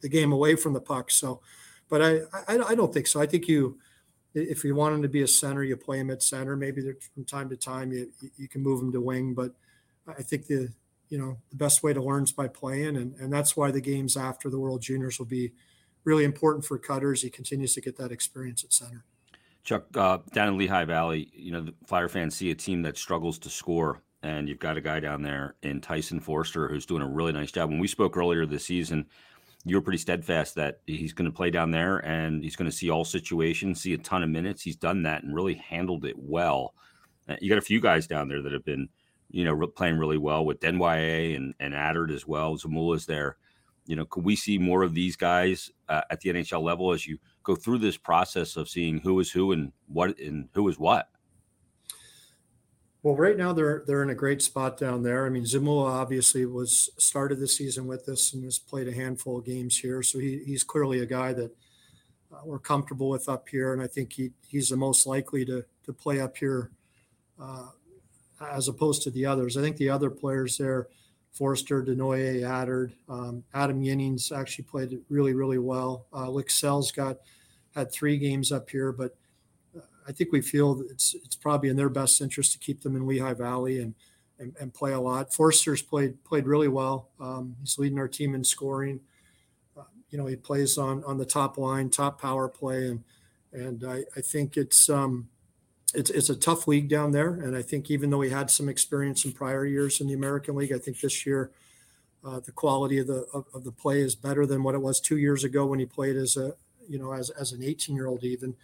the 0.00 0.08
game 0.08 0.32
away 0.32 0.56
from 0.56 0.72
the 0.72 0.80
puck. 0.80 1.10
So, 1.10 1.40
but 1.88 2.02
I 2.02 2.20
I, 2.46 2.58
I 2.70 2.74
don't 2.74 2.92
think 2.92 3.06
so. 3.06 3.20
I 3.20 3.26
think 3.26 3.48
you 3.48 3.78
if 4.34 4.64
you 4.64 4.74
want 4.74 4.94
him 4.94 5.02
to 5.02 5.08
be 5.08 5.22
a 5.22 5.28
center, 5.28 5.64
you 5.64 5.76
play 5.76 5.98
him 5.98 6.10
at 6.10 6.22
center. 6.22 6.56
Maybe 6.56 6.82
from 7.14 7.24
time 7.24 7.48
to 7.50 7.56
time 7.56 7.92
you 7.92 8.10
you 8.36 8.48
can 8.48 8.62
move 8.62 8.82
him 8.82 8.92
to 8.92 9.00
wing, 9.00 9.34
but 9.34 9.52
I 10.06 10.22
think 10.22 10.46
the 10.46 10.72
you 11.08 11.18
know 11.18 11.38
the 11.50 11.56
best 11.56 11.82
way 11.82 11.92
to 11.92 12.02
learn 12.02 12.24
is 12.24 12.32
by 12.32 12.48
playing, 12.48 12.96
and 12.96 13.14
and 13.16 13.32
that's 13.32 13.56
why 13.56 13.70
the 13.70 13.80
games 13.80 14.16
after 14.16 14.50
the 14.50 14.58
World 14.58 14.82
Juniors 14.82 15.18
will 15.18 15.26
be 15.26 15.52
really 16.04 16.24
important 16.24 16.64
for 16.64 16.78
Cutters. 16.78 17.22
He 17.22 17.30
continues 17.30 17.74
to 17.74 17.80
get 17.80 17.96
that 17.98 18.12
experience 18.12 18.64
at 18.64 18.72
center. 18.72 19.04
Chuck, 19.64 19.84
uh, 19.96 20.18
down 20.32 20.48
in 20.48 20.58
Lehigh 20.58 20.84
Valley, 20.84 21.30
you 21.32 21.52
know 21.52 21.62
the 21.62 21.74
Flyer 21.86 22.08
fans 22.08 22.36
see 22.36 22.50
a 22.50 22.54
team 22.54 22.82
that 22.82 22.96
struggles 22.96 23.38
to 23.40 23.50
score, 23.50 24.02
and 24.22 24.48
you've 24.48 24.58
got 24.58 24.76
a 24.76 24.80
guy 24.80 25.00
down 25.00 25.22
there 25.22 25.56
in 25.62 25.80
Tyson 25.80 26.20
Foerster 26.20 26.68
who's 26.68 26.86
doing 26.86 27.02
a 27.02 27.08
really 27.08 27.32
nice 27.32 27.52
job. 27.52 27.70
When 27.70 27.78
we 27.78 27.88
spoke 27.88 28.16
earlier 28.16 28.46
this 28.46 28.64
season 28.64 29.06
you 29.64 29.76
were 29.76 29.82
pretty 29.82 29.98
steadfast 29.98 30.54
that 30.54 30.80
he's 30.86 31.12
going 31.12 31.30
to 31.30 31.36
play 31.36 31.50
down 31.50 31.70
there 31.70 31.98
and 31.98 32.42
he's 32.42 32.56
going 32.56 32.70
to 32.70 32.76
see 32.76 32.90
all 32.90 33.04
situations, 33.04 33.80
see 33.80 33.92
a 33.92 33.98
ton 33.98 34.22
of 34.22 34.30
minutes. 34.30 34.62
He's 34.62 34.76
done 34.76 35.02
that 35.02 35.22
and 35.22 35.34
really 35.34 35.54
handled 35.54 36.04
it 36.04 36.16
well. 36.16 36.74
Uh, 37.28 37.36
you 37.40 37.48
got 37.48 37.58
a 37.58 37.62
few 37.62 37.80
guys 37.80 38.06
down 38.06 38.28
there 38.28 38.42
that 38.42 38.52
have 38.52 38.64
been, 38.64 38.88
you 39.30 39.44
know, 39.44 39.66
playing 39.66 39.98
really 39.98 40.18
well 40.18 40.44
with 40.44 40.60
Desnoyers 40.60 41.36
and 41.36 41.54
and 41.60 41.74
Attard 41.74 42.12
as 42.12 42.26
well. 42.26 42.56
Zamula's 42.56 43.06
there. 43.06 43.36
You 43.86 43.96
know, 43.96 44.04
could 44.04 44.24
we 44.24 44.36
see 44.36 44.58
more 44.58 44.82
of 44.82 44.94
these 44.94 45.16
guys 45.16 45.70
uh, 45.88 46.02
at 46.10 46.20
the 46.20 46.30
NHL 46.30 46.62
level 46.62 46.92
as 46.92 47.06
you 47.06 47.18
go 47.42 47.54
through 47.54 47.78
this 47.78 47.96
process 47.96 48.56
of 48.56 48.68
seeing 48.68 48.98
who 48.98 49.18
is 49.20 49.30
who 49.30 49.52
and 49.52 49.72
what 49.86 50.18
and 50.18 50.48
who 50.54 50.68
is 50.68 50.78
what? 50.78 51.08
Well, 53.02 53.16
right 53.16 53.36
now 53.36 53.52
they're 53.52 53.84
they're 53.86 54.02
in 54.02 54.10
a 54.10 54.14
great 54.14 54.42
spot 54.42 54.76
down 54.76 55.02
there. 55.02 55.24
I 55.24 55.28
mean, 55.28 55.44
Zamula 55.44 55.90
obviously 55.90 56.44
was 56.44 56.90
started 56.98 57.38
the 57.38 57.48
season 57.48 57.86
with 57.86 58.08
us 58.08 58.32
and 58.32 58.44
has 58.44 58.58
played 58.58 58.88
a 58.88 58.92
handful 58.92 59.38
of 59.38 59.46
games 59.46 59.78
here, 59.78 60.02
so 60.02 60.18
he, 60.18 60.42
he's 60.44 60.64
clearly 60.64 61.00
a 61.00 61.06
guy 61.06 61.32
that 61.32 61.50
uh, 62.32 62.40
we're 62.44 62.58
comfortable 62.58 63.08
with 63.08 63.28
up 63.28 63.48
here, 63.48 63.72
and 63.72 63.80
I 63.80 63.86
think 63.86 64.12
he 64.12 64.32
he's 64.46 64.68
the 64.68 64.76
most 64.76 65.06
likely 65.06 65.44
to 65.44 65.64
to 65.84 65.92
play 65.92 66.20
up 66.20 66.36
here 66.36 66.72
uh, 67.40 67.68
as 68.40 68.68
opposed 68.68 69.02
to 69.02 69.10
the 69.10 69.26
others. 69.26 69.56
I 69.56 69.62
think 69.62 69.76
the 69.76 69.90
other 69.90 70.10
players 70.10 70.58
there, 70.58 70.88
Foerster, 71.32 71.82
Desnoyers, 71.82 72.42
Attard, 72.42 72.92
um, 73.08 73.44
Adam 73.54 73.82
Ginning's 73.82 74.32
actually 74.32 74.64
played 74.64 75.00
really 75.08 75.34
really 75.34 75.58
well. 75.58 76.06
Uh, 76.12 76.26
Lycksell's 76.26 76.92
got 76.92 77.18
had 77.74 77.92
three 77.92 78.18
games 78.18 78.50
up 78.50 78.70
here, 78.70 78.92
but 78.92 79.16
I 80.08 80.12
think 80.12 80.32
we 80.32 80.40
feel 80.40 80.82
it's 80.90 81.14
it's 81.14 81.36
probably 81.36 81.68
in 81.68 81.76
their 81.76 81.90
best 81.90 82.20
interest 82.22 82.52
to 82.52 82.58
keep 82.58 82.82
them 82.82 82.96
in 82.96 83.06
Lehigh 83.06 83.34
Valley 83.34 83.80
and 83.80 83.94
and, 84.38 84.56
and 84.58 84.72
play 84.72 84.92
a 84.92 85.00
lot. 85.00 85.34
Foerster's 85.34 85.82
played 85.82 86.24
played 86.24 86.46
really 86.46 86.68
well. 86.68 87.10
Um, 87.20 87.56
he's 87.60 87.78
leading 87.78 87.98
our 87.98 88.08
team 88.08 88.34
in 88.34 88.42
scoring. 88.42 89.00
Uh, 89.76 89.82
you 90.08 90.16
know, 90.16 90.26
he 90.26 90.36
plays 90.36 90.78
on 90.78 91.04
on 91.04 91.18
the 91.18 91.26
top 91.26 91.58
line, 91.58 91.90
top 91.90 92.20
power 92.20 92.48
play, 92.48 92.86
and 92.86 93.04
and 93.52 93.84
I, 93.84 94.04
I 94.16 94.22
think 94.22 94.56
it's 94.56 94.88
um, 94.88 95.28
it's 95.94 96.10
it's 96.10 96.30
a 96.30 96.36
tough 96.36 96.66
league 96.68 96.88
down 96.88 97.12
there. 97.12 97.30
And 97.30 97.56
I 97.56 97.62
think 97.62 97.90
even 97.90 98.10
though 98.10 98.20
he 98.20 98.30
had 98.30 98.50
some 98.50 98.68
experience 98.68 99.24
in 99.24 99.32
prior 99.32 99.64
years 99.64 100.00
in 100.00 100.06
the 100.06 100.14
American 100.14 100.54
League, 100.54 100.72
I 100.72 100.78
think 100.78 101.00
this 101.00 101.24
year 101.26 101.50
uh, 102.24 102.40
the 102.40 102.52
quality 102.52 102.98
of 102.98 103.06
the 103.06 103.26
of, 103.32 103.46
of, 103.54 103.64
the 103.64 103.72
play 103.72 104.00
is 104.00 104.14
better 104.14 104.44
than 104.44 104.62
what 104.62 104.74
it 104.74 104.82
was 104.82 105.00
two 105.00 105.16
years 105.16 105.44
ago 105.44 105.66
when 105.66 105.78
he 105.78 105.86
played 105.86 106.16
as 106.16 106.36
a 106.36 106.54
you 106.88 106.98
know 106.98 107.12
as 107.12 107.30
as 107.30 107.52
an 107.52 107.62
18 107.62 107.94
year 107.94 108.06
old 108.06 108.24
even. 108.24 108.54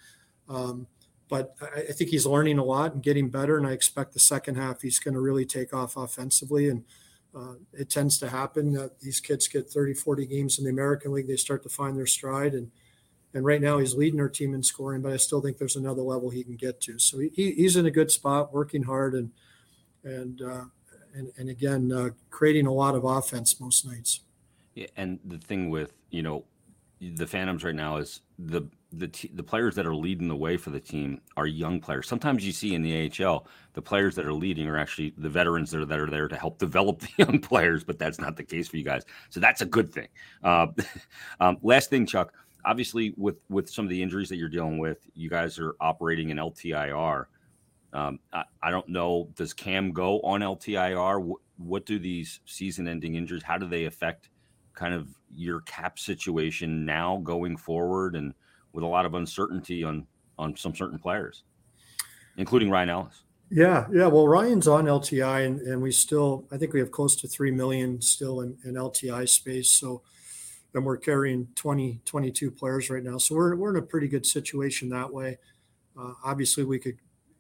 Um, 0.49 0.87
but 1.29 1.55
I, 1.61 1.81
I, 1.81 1.93
think 1.93 2.11
he's 2.11 2.27
learning 2.27 2.59
a 2.59 2.65
lot 2.65 2.93
and 2.93 3.03
getting 3.03 3.31
better. 3.31 3.57
And 3.57 3.67
I 3.67 3.73
expect 3.73 4.13
the 4.13 4.21
second 4.21 4.57
half 4.57 4.83
he's 4.83 4.99
going 4.99 5.15
to 5.15 5.21
really 5.21 5.47
take 5.47 5.73
off 5.73 5.97
offensively. 5.97 6.69
And 6.69 6.85
uh, 7.35 7.55
it 7.73 7.89
tends 7.89 8.19
to 8.19 8.29
happen 8.29 8.73
that 8.73 9.01
these 9.01 9.21
kids 9.21 9.49
get 9.49 9.71
30, 9.71 9.95
40 9.95 10.27
games 10.27 10.59
in 10.59 10.65
the 10.65 10.71
American 10.71 11.13
League. 11.13 11.27
They 11.27 11.37
start 11.37 11.63
to 11.63 11.71
find 11.71 11.97
their 11.97 12.07
stride. 12.07 12.53
And 12.53 12.71
and 13.35 13.45
right 13.45 13.61
now 13.61 13.79
he's 13.79 13.95
leading 13.95 14.21
our 14.21 14.29
team 14.29 14.55
in 14.55 14.63
scoring, 14.63 15.03
but 15.03 15.13
I 15.13 15.17
still 15.17 15.41
think 15.41 15.59
there's 15.59 15.77
another 15.77 16.03
level 16.03 16.31
he 16.31 16.45
can 16.45 16.55
get 16.55 16.81
to. 16.83 16.99
So 16.99 17.19
he, 17.19 17.31
he's 17.35 17.77
in 17.77 17.85
a 17.85 17.91
good 17.91 18.11
spot, 18.11 18.55
working 18.55 18.85
hard, 18.85 19.15
and 19.15 19.31
and 20.05 20.41
uh, 20.41 20.65
and, 21.15 21.33
and 21.37 21.49
again 21.51 21.93
uh, 21.93 22.11
creating 22.31 22.67
a 22.67 22.73
lot 22.73 22.95
of 22.95 23.05
offense 23.05 23.61
most 23.61 23.87
nights. 23.87 24.21
Yeah, 24.75 24.87
and 24.97 25.19
the 25.25 25.39
thing 25.39 25.69
with 25.69 25.93
you 26.11 26.23
know 26.23 26.45
the 27.01 27.27
Phantoms 27.27 27.65
right 27.65 27.75
now 27.75 27.97
is 27.97 28.21
the 28.39 28.63
the 28.93 29.09
t- 29.09 29.31
the 29.35 29.43
players 29.43 29.75
that 29.75 29.87
are 29.87 29.95
leading 29.95 30.29
the 30.29 30.37
way 30.37 30.57
for 30.57 30.71
the 30.71 30.81
team 30.81 31.21
are 31.37 31.47
young 31.47 31.81
players. 31.81 32.07
Sometimes 32.07 32.47
you 32.47 32.53
see 32.53 32.75
in 32.75 32.83
the 32.83 33.11
AHL 33.21 33.47
the 33.73 33.83
players 33.83 34.15
that 34.15 34.25
are 34.25 34.33
leading 34.33 34.69
are 34.69 34.79
actually 34.79 35.13
the 35.19 35.29
veterans 35.29 35.73
that 35.73 35.81
are, 35.81 35.85
that 35.85 35.99
are 35.99 36.11
there 36.11 36.29
to 36.29 36.37
help 36.37 36.59
develop 36.59 37.01
the 37.01 37.09
young 37.19 37.41
players, 37.41 37.83
but 37.83 37.99
that's 37.99 38.21
not 38.21 38.37
the 38.37 38.45
case 38.45 38.69
for 38.69 38.77
you 38.77 38.85
guys. 38.85 39.03
So 39.31 39.41
that's 39.41 39.61
a 39.61 39.67
good 39.67 39.93
thing. 39.93 40.09
Uh, 40.45 40.69
um, 41.41 41.59
last 41.63 41.91
thing, 41.91 42.07
Chuck. 42.07 42.33
Obviously, 42.65 43.15
with 43.17 43.37
with 43.49 43.69
some 43.69 43.85
of 43.85 43.91
the 43.91 44.03
injuries 44.03 44.29
that 44.29 44.37
you're 44.37 44.49
dealing 44.49 44.79
with, 44.79 44.99
you 45.15 45.29
guys 45.29 45.59
are 45.59 45.75
operating 45.81 46.31
in 46.31 46.39
LTIR. 46.39 47.27
Um, 47.93 48.19
I, 48.33 48.45
I, 48.61 48.71
don't 48.73 48.89
know. 48.89 49.29
Does 49.37 49.53
Cam 49.53 49.93
go 49.93 50.21
on 50.23 50.41
LTIR? 50.41 51.37
What, 51.59 51.87
do 51.87 52.01
these 52.01 52.41
season-ending 52.45 53.15
injuries? 53.15 53.45
How 53.45 53.57
do 53.57 53.69
they 53.69 53.85
affect 53.85 54.31
kind 54.73 54.93
of 54.93 55.09
your 55.31 55.61
cap 55.61 56.01
situation 56.01 56.85
now 56.85 57.21
going 57.23 57.57
forward 57.57 58.17
and 58.17 58.35
with 58.73 58.83
a 58.83 58.87
lot 58.87 59.07
of 59.07 59.15
uncertainty 59.15 59.85
on 59.85 60.07
on 60.39 60.57
some 60.57 60.75
certain 60.75 60.99
players, 60.99 61.45
including 62.37 62.71
Ryan 62.71 62.91
Ellis. 62.91 63.23
Yeah, 63.51 63.87
yeah. 63.93 64.07
Well, 64.07 64.27
Ryan's 64.27 64.67
on 64.67 64.87
LTI, 64.87 65.47
and, 65.47 65.61
and 65.61 65.81
we 65.81 65.93
still, 65.93 66.45
I 66.51 66.57
think 66.57 66.73
we 66.73 66.81
have 66.81 66.91
close 66.91 67.15
to 67.17 67.29
three 67.29 67.51
million 67.51 68.01
still 68.01 68.41
in, 68.41 68.57
in 68.65 68.75
LTI 68.75 69.29
space. 69.29 69.71
So, 69.73 70.03
and 70.75 70.85
we're 70.85 70.97
carrying 70.97 71.49
20, 71.55 72.01
22 72.05 72.51
players 72.51 72.91
right 72.91 73.03
now. 73.03 73.19
So 73.19 73.35
we're 73.35 73.55
we're 73.57 73.71
in 73.71 73.83
a 73.83 73.87
pretty 73.87 74.09
good 74.09 74.27
situation 74.27 74.89
that 74.91 75.13
way. 75.13 75.39
Uh, 75.99 76.15
obviously, 76.25 76.65
we 76.65 76.79
could 76.79 76.99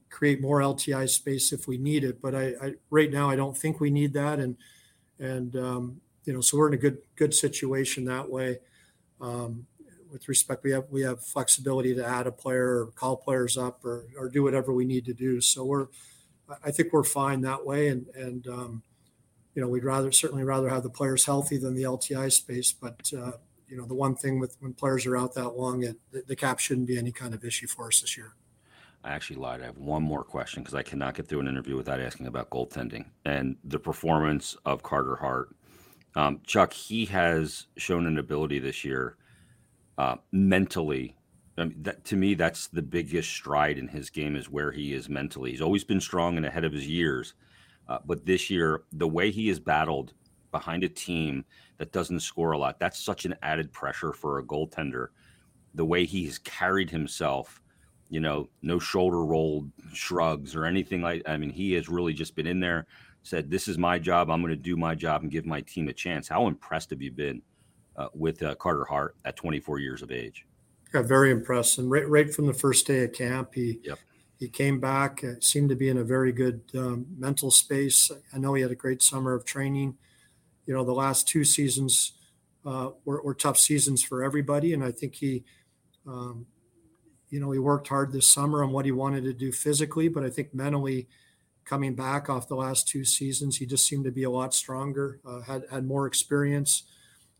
create 0.09 0.41
more 0.41 0.61
LTI 0.61 1.09
space 1.09 1.53
if 1.53 1.67
we 1.67 1.77
need 1.77 2.05
it, 2.05 2.23
but 2.23 2.35
I, 2.35 2.55
I 2.63 2.75
right 2.91 3.11
now 3.11 3.29
I 3.29 3.37
don't 3.37 3.57
think 3.57 3.81
we 3.81 3.91
need 3.91 4.13
that, 4.15 4.39
and 4.39 4.57
and 5.19 5.57
um, 5.57 6.01
you 6.25 6.33
know, 6.33 6.41
so 6.41 6.57
we're 6.57 6.69
in 6.69 6.75
a 6.75 6.79
good 6.79 6.99
good 7.17 7.35
situation 7.35 8.05
that 8.05 8.31
way. 8.31 8.61
Um, 9.21 9.67
with 10.13 10.29
respect, 10.29 10.63
we 10.63 10.71
have 10.71 10.85
we 10.91 11.03
have 11.03 11.25
flexibility 11.25 11.93
to 11.97 12.07
add 12.07 12.29
a 12.29 12.33
player 12.33 12.83
or 12.83 12.87
call 12.95 13.17
players 13.17 13.59
up 13.59 13.85
or 13.85 14.05
or 14.17 14.29
do 14.29 14.45
whatever 14.45 14.73
we 14.73 14.85
need 14.85 15.05
to 15.07 15.13
do. 15.13 15.41
So 15.41 15.65
we're, 15.65 15.89
I 16.65 16.71
think 16.71 16.93
we're 16.93 17.03
fine 17.03 17.41
that 17.41 17.67
way, 17.67 17.89
and 17.89 18.07
and 18.15 18.47
um, 18.47 18.83
you 19.55 19.63
know, 19.63 19.69
we'd 19.69 19.85
rather 19.85 20.11
certainly 20.13 20.45
rather 20.45 20.69
have 20.69 20.83
the 20.83 20.91
players 20.91 21.25
healthy 21.25 21.57
than 21.57 21.75
the 21.75 21.83
LTI 21.83 22.33
space. 22.33 22.73
But 22.73 23.11
uh, 23.17 23.33
you 23.69 23.77
know, 23.77 23.87
the 23.87 23.95
one 23.95 24.15
thing 24.15 24.41
with 24.41 24.57
when 24.61 24.75
players 24.75 25.07
are 25.07 25.17
out 25.17 25.35
that 25.35 25.51
long, 25.51 25.83
it, 25.83 25.97
the, 26.13 26.23
the 26.27 26.37
cap 26.37 26.59
shouldn't 26.59 26.87
be 26.87 26.99
any 26.99 27.13
kind 27.13 27.35
of 27.35 27.45
issue 27.45 27.67
for 27.67 27.89
us 27.89 28.01
this 28.01 28.17
year. 28.17 28.35
I 29.03 29.11
actually 29.11 29.37
lied. 29.37 29.61
I 29.61 29.67
have 29.67 29.77
one 29.77 30.03
more 30.03 30.25
question 30.25 30.63
because 30.63 30.75
I 30.75 30.83
cannot 30.83 31.15
get 31.15 31.29
through 31.29 31.41
an 31.41 31.49
interview 31.49 31.77
without 31.77 32.01
asking 32.01 32.27
about 32.27 32.49
goaltending 32.49 33.05
and 33.27 33.57
the 33.63 33.79
performance 33.79 34.57
of 34.65 34.83
Carter 34.83 35.17
Hart 35.17 35.55
um, 36.17 36.41
Chuck, 36.47 36.73
he 36.73 37.07
has 37.07 37.67
shown 37.77 38.07
an 38.07 38.19
ability 38.19 38.59
this 38.59 38.85
year 38.85 39.17
uh, 39.99 40.17
mentally. 40.33 41.17
I 41.59 41.65
mean, 41.65 41.83
that, 41.83 42.05
to 42.07 42.17
me, 42.17 42.35
that's 42.35 42.69
the 42.69 42.83
biggest 42.83 43.31
stride 43.31 43.79
in 43.79 43.89
his 43.89 44.11
game 44.11 44.37
is 44.37 44.51
where 44.51 44.73
he 44.73 44.93
is 44.93 45.09
mentally. 45.09 45.51
He's 45.51 45.61
always 45.61 45.85
been 45.85 46.01
strong 46.01 46.37
and 46.37 46.47
ahead 46.47 46.65
of 46.65 46.73
his 46.73 46.87
years. 46.87 47.35
Uh, 47.89 47.99
but 48.05 48.25
this 48.25 48.51
year, 48.51 48.83
the 48.93 49.09
way 49.09 49.31
he 49.31 49.49
has 49.49 49.61
battled 49.61 50.15
behind 50.51 50.85
a 50.85 50.89
team 50.89 51.45
that 51.79 51.93
doesn't 51.93 52.21
score 52.21 52.53
a 52.53 52.59
lot, 52.59 52.79
that's 52.79 52.99
such 52.99 53.25
an 53.25 53.35
added 53.43 53.73
pressure 53.73 54.13
for 54.13 54.39
a 54.39 54.45
goaltender. 54.45 55.09
The 55.75 55.85
way 55.85 56.05
he 56.05 56.25
has 56.27 56.39
carried 56.39 56.91
himself, 56.91 57.61
you 58.09 58.21
know, 58.21 58.49
no 58.63 58.79
shoulder 58.79 59.25
rolled 59.25 59.71
shrugs 59.93 60.55
or 60.55 60.65
anything 60.65 61.03
like 61.03 61.23
I 61.27 61.37
mean, 61.37 61.51
he 61.51 61.73
has 61.73 61.89
really 61.89 62.13
just 62.13 62.37
been 62.37 62.47
in 62.47 62.61
there, 62.61 62.87
said, 63.23 63.51
"This 63.51 63.67
is 63.67 63.77
my 63.77 63.99
job. 63.99 64.31
I'm 64.31 64.41
going 64.41 64.51
to 64.51 64.57
do 64.57 64.77
my 64.77 64.95
job 64.95 65.23
and 65.23 65.31
give 65.31 65.47
my 65.47 65.61
team 65.63 65.89
a 65.89 65.93
chance." 65.93 66.29
How 66.29 66.47
impressed 66.47 66.91
have 66.91 67.03
you 67.03 67.11
been 67.11 67.43
uh, 67.97 68.09
with 68.15 68.43
uh, 68.43 68.55
Carter 68.55 68.85
Hart 68.85 69.17
at 69.25 69.37
24 69.37 69.81
years 69.81 70.03
of 70.03 70.13
age? 70.13 70.47
Yeah, 70.95 71.03
very 71.03 71.33
impressed. 71.33 71.79
And 71.79 71.91
right, 71.91 72.09
right 72.09 72.33
from 72.33 72.47
the 72.47 72.53
first 72.53 72.87
day 72.87 73.05
of 73.05 73.13
camp, 73.13 73.55
he 73.55 73.81
yep. 73.83 73.99
He 74.39 74.49
came 74.49 74.81
back. 74.81 75.23
Uh, 75.23 75.35
seemed 75.41 75.69
to 75.69 75.77
be 75.77 75.89
in 75.89 75.99
a 75.99 76.05
very 76.05 76.33
good 76.33 76.63
um, 76.75 77.07
mental 77.17 77.51
space. 77.51 78.11
I 78.33 78.39
know 78.39 78.55
he 78.55 78.63
had 78.63 78.71
a 78.71 78.77
great 78.77 79.03
summer 79.03 79.35
of 79.35 79.45
training. 79.45 79.97
You 80.67 80.75
know, 80.75 80.85
the 80.85 80.93
last 80.93 81.29
two 81.29 81.45
seasons, 81.45 82.13
uh, 82.65 82.91
were, 83.05 83.23
were, 83.23 83.35
tough 83.35 83.59
seasons 83.59 84.03
for 84.03 84.25
everybody. 84.25 84.73
And 84.73 84.83
I 84.83 84.91
think 84.91 85.17
he, 85.17 85.45
um, 86.07 86.47
you 87.29 87.39
know, 87.39 87.51
he 87.51 87.59
worked 87.59 87.89
hard 87.89 88.13
this 88.13 88.31
summer 88.31 88.63
on 88.63 88.73
what 88.73 88.87
he 88.87 88.93
wanted 88.93 89.25
to 89.25 89.35
do 89.35 89.53
physically, 89.53 90.09
but 90.09 90.25
I 90.25 90.31
think 90.31 90.55
mentally, 90.55 91.09
coming 91.65 91.95
back 91.95 92.29
off 92.29 92.49
the 92.49 92.55
last 92.55 92.87
two 92.87 93.05
seasons, 93.05 93.57
he 93.57 93.67
just 93.67 93.87
seemed 93.87 94.05
to 94.05 94.11
be 94.11 94.23
a 94.23 94.31
lot 94.31 94.55
stronger, 94.55 95.21
uh, 95.27 95.41
had 95.41 95.65
had 95.71 95.87
more 95.87 96.07
experience, 96.07 96.85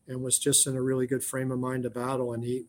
and 0.09 0.23
was 0.23 0.39
just 0.39 0.67
in 0.67 0.77
a 0.77 0.83
really 0.83 1.07
good 1.07 1.23
frame 1.23 1.51
of 1.51 1.59
mind 1.59 1.83
to 1.83 1.91
battle. 1.91 2.33
And 2.33 2.43
he, 2.43 2.65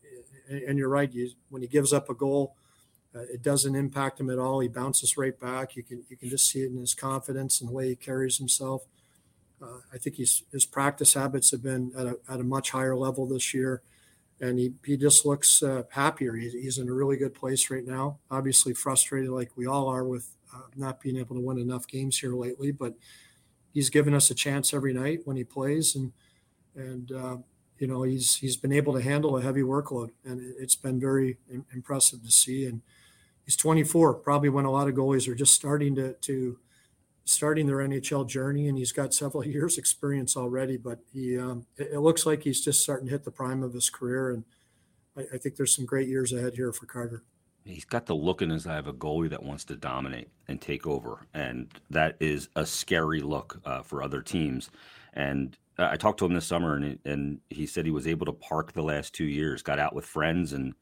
and 0.49 0.77
you're 0.77 0.89
right, 0.89 1.11
you, 1.11 1.31
when 1.49 1.61
he 1.61 1.67
gives 1.67 1.93
up 1.93 2.09
a 2.09 2.13
goal, 2.13 2.55
uh, 3.15 3.21
it 3.31 3.41
doesn't 3.41 3.75
impact 3.75 4.19
him 4.19 4.29
at 4.29 4.39
all. 4.39 4.59
He 4.59 4.67
bounces 4.67 5.17
right 5.17 5.39
back. 5.39 5.75
You 5.75 5.83
can 5.83 6.03
you 6.09 6.17
can 6.17 6.29
just 6.29 6.49
see 6.49 6.63
it 6.63 6.71
in 6.71 6.77
his 6.77 6.93
confidence 6.93 7.61
and 7.61 7.69
the 7.69 7.73
way 7.73 7.89
he 7.89 7.95
carries 7.95 8.37
himself. 8.37 8.83
Uh, 9.61 9.79
I 9.93 9.97
think 9.97 10.17
he's, 10.17 10.43
his 10.51 10.65
practice 10.65 11.13
habits 11.13 11.51
have 11.51 11.63
been 11.63 11.91
at 11.97 12.05
a, 12.05 12.17
at 12.29 12.39
a 12.39 12.43
much 12.43 12.71
higher 12.71 12.95
level 12.95 13.25
this 13.25 13.53
year, 13.53 13.81
and 14.41 14.59
he, 14.59 14.73
he 14.85 14.97
just 14.97 15.25
looks 15.25 15.63
uh, 15.63 15.83
happier. 15.91 16.35
He's, 16.35 16.53
he's 16.53 16.77
in 16.77 16.89
a 16.89 16.93
really 16.93 17.15
good 17.15 17.33
place 17.33 17.69
right 17.69 17.85
now. 17.85 18.19
Obviously 18.29 18.73
frustrated, 18.73 19.29
like 19.29 19.51
we 19.55 19.65
all 19.65 19.87
are, 19.87 20.03
with 20.03 20.35
uh, 20.53 20.67
not 20.75 20.99
being 20.99 21.17
able 21.17 21.35
to 21.35 21.41
win 21.41 21.57
enough 21.57 21.87
games 21.87 22.19
here 22.19 22.35
lately. 22.35 22.71
But 22.71 22.95
he's 23.73 23.89
given 23.89 24.13
us 24.13 24.29
a 24.29 24.35
chance 24.35 24.73
every 24.73 24.93
night 24.93 25.21
when 25.23 25.37
he 25.37 25.43
plays, 25.43 25.95
and 25.95 26.11
and 26.75 27.11
uh, 27.13 27.37
you 27.79 27.87
know 27.87 28.03
he's 28.03 28.35
he's 28.35 28.57
been 28.57 28.73
able 28.73 28.93
to 28.93 29.01
handle 29.01 29.37
a 29.37 29.41
heavy 29.41 29.61
workload, 29.61 30.09
and 30.25 30.41
it's 30.59 30.75
been 30.75 30.99
very 30.99 31.37
impressive 31.73 32.23
to 32.23 32.31
see. 32.31 32.65
And 32.65 32.81
he's 33.45 33.55
24, 33.55 34.15
probably 34.15 34.49
when 34.49 34.65
a 34.65 34.71
lot 34.71 34.87
of 34.87 34.95
goalies 34.95 35.27
are 35.27 35.35
just 35.35 35.53
starting 35.53 35.95
to 35.95 36.13
to 36.13 36.59
starting 37.27 37.65
their 37.65 37.77
NHL 37.77 38.27
journey, 38.27 38.67
and 38.67 38.77
he's 38.77 38.91
got 38.91 39.13
several 39.13 39.45
years 39.47 39.77
experience 39.77 40.35
already. 40.35 40.77
But 40.77 40.99
he, 41.11 41.37
um, 41.37 41.65
it, 41.77 41.91
it, 41.93 41.99
looks 41.99 42.25
like 42.25 42.43
he's 42.43 42.63
just 42.63 42.81
starting 42.81 43.07
to 43.07 43.11
hit 43.11 43.23
the 43.23 43.31
prime 43.31 43.63
of 43.63 43.73
his 43.73 43.89
career, 43.89 44.31
and 44.31 44.43
I, 45.17 45.35
I, 45.35 45.37
think 45.37 45.55
there's 45.55 45.75
some 45.75 45.85
great 45.85 46.07
years 46.07 46.33
ahead 46.33 46.53
here 46.55 46.71
for 46.71 46.85
Carter. 46.85 47.23
He's 47.63 47.85
got 47.85 48.05
the 48.05 48.15
look 48.15 48.43
in 48.43 48.51
his 48.51 48.67
eye 48.67 48.77
of 48.77 48.87
a 48.87 48.93
goalie 48.93 49.29
that 49.31 49.41
wants 49.41 49.65
to 49.65 49.75
dominate 49.75 50.29
and 50.47 50.61
take 50.61 50.85
over, 50.85 51.25
and 51.33 51.67
that 51.89 52.15
is 52.19 52.49
a 52.55 52.65
scary 52.65 53.21
look 53.21 53.59
uh, 53.65 53.81
for 53.81 54.03
other 54.03 54.21
teams. 54.21 54.69
And 55.13 55.57
I 55.77 55.97
talked 55.97 56.19
to 56.19 56.25
him 56.25 56.33
this 56.33 56.45
summer, 56.45 56.75
and 56.75 56.99
and 57.05 57.39
he 57.49 57.65
said 57.65 57.85
he 57.85 57.91
was 57.91 58.07
able 58.07 58.27
to 58.27 58.33
park 58.33 58.73
the 58.73 58.83
last 58.83 59.13
two 59.13 59.25
years, 59.25 59.63
got 59.63 59.79
out 59.79 59.95
with 59.95 60.05
friends, 60.05 60.53
and 60.53 60.75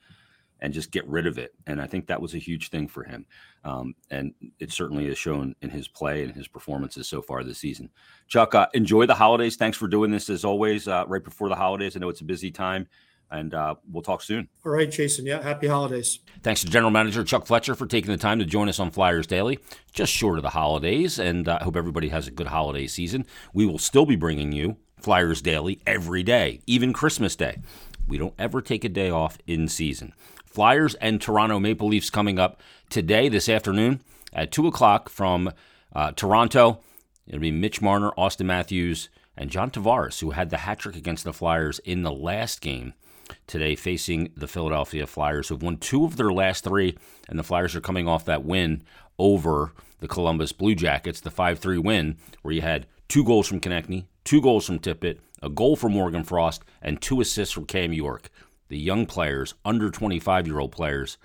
and 0.60 0.74
just 0.74 0.92
get 0.92 1.08
rid 1.08 1.28
of 1.28 1.38
it. 1.38 1.54
And 1.68 1.82
I 1.82 1.88
think 1.88 2.08
that 2.08 2.22
was 2.22 2.34
a 2.34 2.38
huge 2.38 2.70
thing 2.70 2.88
for 2.88 3.04
him. 3.04 3.26
Um, 3.64 3.96
and 4.10 4.34
it 4.60 4.72
certainly 4.72 5.08
has 5.08 5.18
shown 5.18 5.56
in 5.62 5.70
his 5.70 5.88
play 5.88 6.24
and 6.24 6.34
his 6.34 6.48
performances 6.48 7.08
so 7.08 7.22
far 7.22 7.44
this 7.44 7.60
season. 7.60 7.90
Chuck, 8.28 8.56
uh, 8.56 8.68
enjoy 8.74 9.06
the 9.06 9.16
holidays. 9.16 9.56
Thanks 9.56 9.78
for 9.78 9.88
doing 9.88 10.12
this 10.12 10.30
as 10.30 10.46
always, 10.46 10.88
uh, 10.88 11.04
right 11.08 11.24
before 11.24 11.50
the 11.50 11.56
holidays. 11.56 11.96
I 11.96 12.00
know 12.00 12.10
it's 12.10 12.22
a 12.22 12.26
busy 12.26 12.52
time. 12.52 12.88
And 13.32 13.56
uh, 13.56 13.76
we'll 13.92 14.04
talk 14.04 14.22
soon. 14.22 14.48
All 14.64 14.72
right, 14.72 14.92
Jason. 14.92 15.26
Yeah, 15.26 15.42
happy 15.42 15.66
holidays. 15.66 16.20
Thanks 16.44 16.62
to 16.62 16.68
General 16.70 16.92
Manager 16.92 17.24
Chuck 17.24 17.48
Fletcher 17.48 17.74
for 17.74 17.88
taking 17.88 18.12
the 18.12 18.18
time 18.18 18.38
to 18.38 18.46
join 18.46 18.70
us 18.70 18.80
on 18.80 18.92
Flyers 18.92 19.26
Daily, 19.26 19.58
just 19.92 20.14
short 20.14 20.38
of 20.38 20.44
the 20.44 20.50
holidays. 20.50 21.18
And 21.18 21.48
uh, 21.48 21.58
I 21.60 21.64
hope 21.64 21.76
everybody 21.76 22.10
has 22.10 22.28
a 22.28 22.32
good 22.32 22.48
holiday 22.48 22.86
season. 22.86 23.26
We 23.52 23.66
will 23.66 23.80
still 23.80 24.06
be 24.06 24.16
bringing 24.16 24.52
you 24.52 24.78
Flyers 25.00 25.42
Daily 25.42 25.82
every 25.88 26.22
day, 26.22 26.62
even 26.68 26.94
Christmas 26.94 27.36
Day. 27.36 27.58
We 28.08 28.20
don't 28.20 28.36
ever 28.38 28.62
take 28.62 28.84
a 28.84 28.90
day 28.90 29.10
off 29.10 29.40
in 29.48 29.68
season. 29.68 30.14
Flyers 30.54 30.94
and 30.96 31.20
Toronto 31.20 31.60
Maple 31.60 31.88
Leafs 31.88 32.12
coming 32.12 32.38
up 32.38 32.62
today, 32.90 33.28
this 33.28 33.50
afternoon 33.50 34.02
at 34.32 34.52
2 34.52 34.68
o'clock 34.68 35.10
from 35.10 35.52
uh, 35.94 36.12
Toronto. 36.12 36.80
It'll 37.28 37.40
be 37.40 37.52
Mitch 37.52 37.82
Marner, 37.82 38.12
Auston 38.18 38.46
Matthews, 38.46 39.10
and 39.36 39.50
John 39.50 39.72
Tavares, 39.72 40.20
who 40.20 40.32
had 40.32 40.52
the 40.52 40.58
hat 40.58 40.80
trick 40.80 40.96
against 40.96 41.24
the 41.24 41.34
Flyers 41.34 41.80
in 41.80 42.04
the 42.04 42.12
last 42.12 42.62
game 42.62 42.94
today, 43.48 43.76
facing 43.76 44.32
the 44.38 44.48
Philadelphia 44.48 45.08
Flyers, 45.08 45.50
who've 45.50 45.64
won 45.64 45.78
two 45.78 46.06
of 46.06 46.18
their 46.18 46.32
last 46.32 46.64
three, 46.64 46.96
and 47.28 47.40
the 47.40 47.44
Flyers 47.44 47.76
are 47.76 47.82
coming 47.82 48.08
off 48.08 48.26
that 48.26 48.46
win 48.46 48.84
over 49.18 49.74
the 50.02 50.08
Columbus 50.08 50.52
Blue 50.52 50.76
Jackets, 50.76 51.20
the 51.20 51.32
5 51.32 51.58
3 51.58 51.80
win, 51.80 52.18
where 52.44 52.54
you 52.54 52.62
had 52.62 52.86
two 53.08 53.24
goals 53.24 53.48
from 53.48 53.60
Konecny, 53.60 54.06
two 54.24 54.42
goals 54.42 54.68
from 54.68 54.78
Tippett, 54.78 55.18
a 55.42 55.50
goal 55.50 55.76
from 55.76 55.94
Morgan 55.94 56.24
Frost, 56.24 56.64
and 56.82 57.02
two 57.02 57.22
assists 57.22 57.54
from 57.54 57.66
Cam 57.66 57.92
York 57.92 58.30
the 58.74 58.80
young 58.80 59.06
players, 59.06 59.54
under 59.64 59.92
25 59.92 60.48
year 60.48 60.60
old 60.60 60.72
players, 60.72 61.20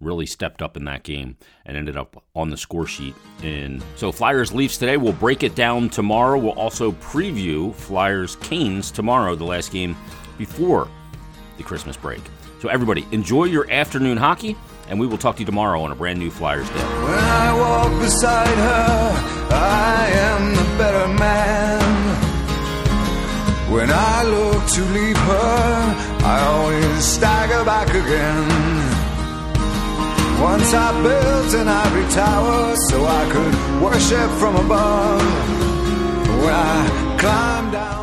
really 0.00 0.24
stepped 0.24 0.62
up 0.62 0.76
in 0.76 0.84
that 0.84 1.02
game 1.02 1.36
and 1.66 1.76
ended 1.76 1.96
up 1.96 2.22
on 2.36 2.50
the 2.50 2.56
score 2.56 2.86
sheet. 2.86 3.14
In 3.42 3.82
so 3.96 4.12
Flyers 4.12 4.52
Leafs 4.52 4.78
today. 4.78 4.96
We'll 4.96 5.12
break 5.12 5.42
it 5.42 5.56
down 5.56 5.90
tomorrow. 5.90 6.38
We'll 6.38 6.52
also 6.52 6.92
preview 6.92 7.74
Flyers 7.74 8.36
Canes 8.36 8.92
tomorrow, 8.92 9.34
the 9.34 9.44
last 9.44 9.72
game 9.72 9.96
before 10.38 10.88
the 11.56 11.64
Christmas 11.64 11.96
break. 11.96 12.22
So 12.60 12.68
everybody, 12.68 13.04
enjoy 13.10 13.44
your 13.44 13.68
afternoon 13.68 14.16
hockey, 14.16 14.56
and 14.88 15.00
we 15.00 15.08
will 15.08 15.18
talk 15.18 15.34
to 15.36 15.40
you 15.40 15.46
tomorrow 15.46 15.82
on 15.82 15.90
a 15.90 15.96
brand 15.96 16.20
new 16.20 16.30
Flyers 16.30 16.68
Day. 16.68 16.74
When 16.74 17.18
I 17.18 17.58
walk 17.58 18.00
beside 18.00 18.46
her, 18.46 19.48
I 19.50 20.08
am 20.08 20.54
the 20.54 20.78
better 20.78 21.08
man. 21.14 21.82
When 23.72 23.90
I 23.90 24.22
look 24.22 24.66
to 24.66 24.84
leave 24.92 25.16
her, 25.16 26.01
I 26.34 26.38
always 26.54 27.04
stagger 27.04 27.62
back 27.62 27.88
again. 27.90 28.48
Once 30.40 30.72
I 30.72 30.88
built 31.06 31.54
an 31.60 31.68
ivory 31.68 32.08
tower 32.10 32.74
so 32.88 33.04
I 33.04 33.22
could 33.32 33.54
worship 33.82 34.30
from 34.40 34.56
above. 34.64 35.22
When 36.42 36.54
I 36.54 37.16
climbed 37.18 37.72
down. 37.72 38.01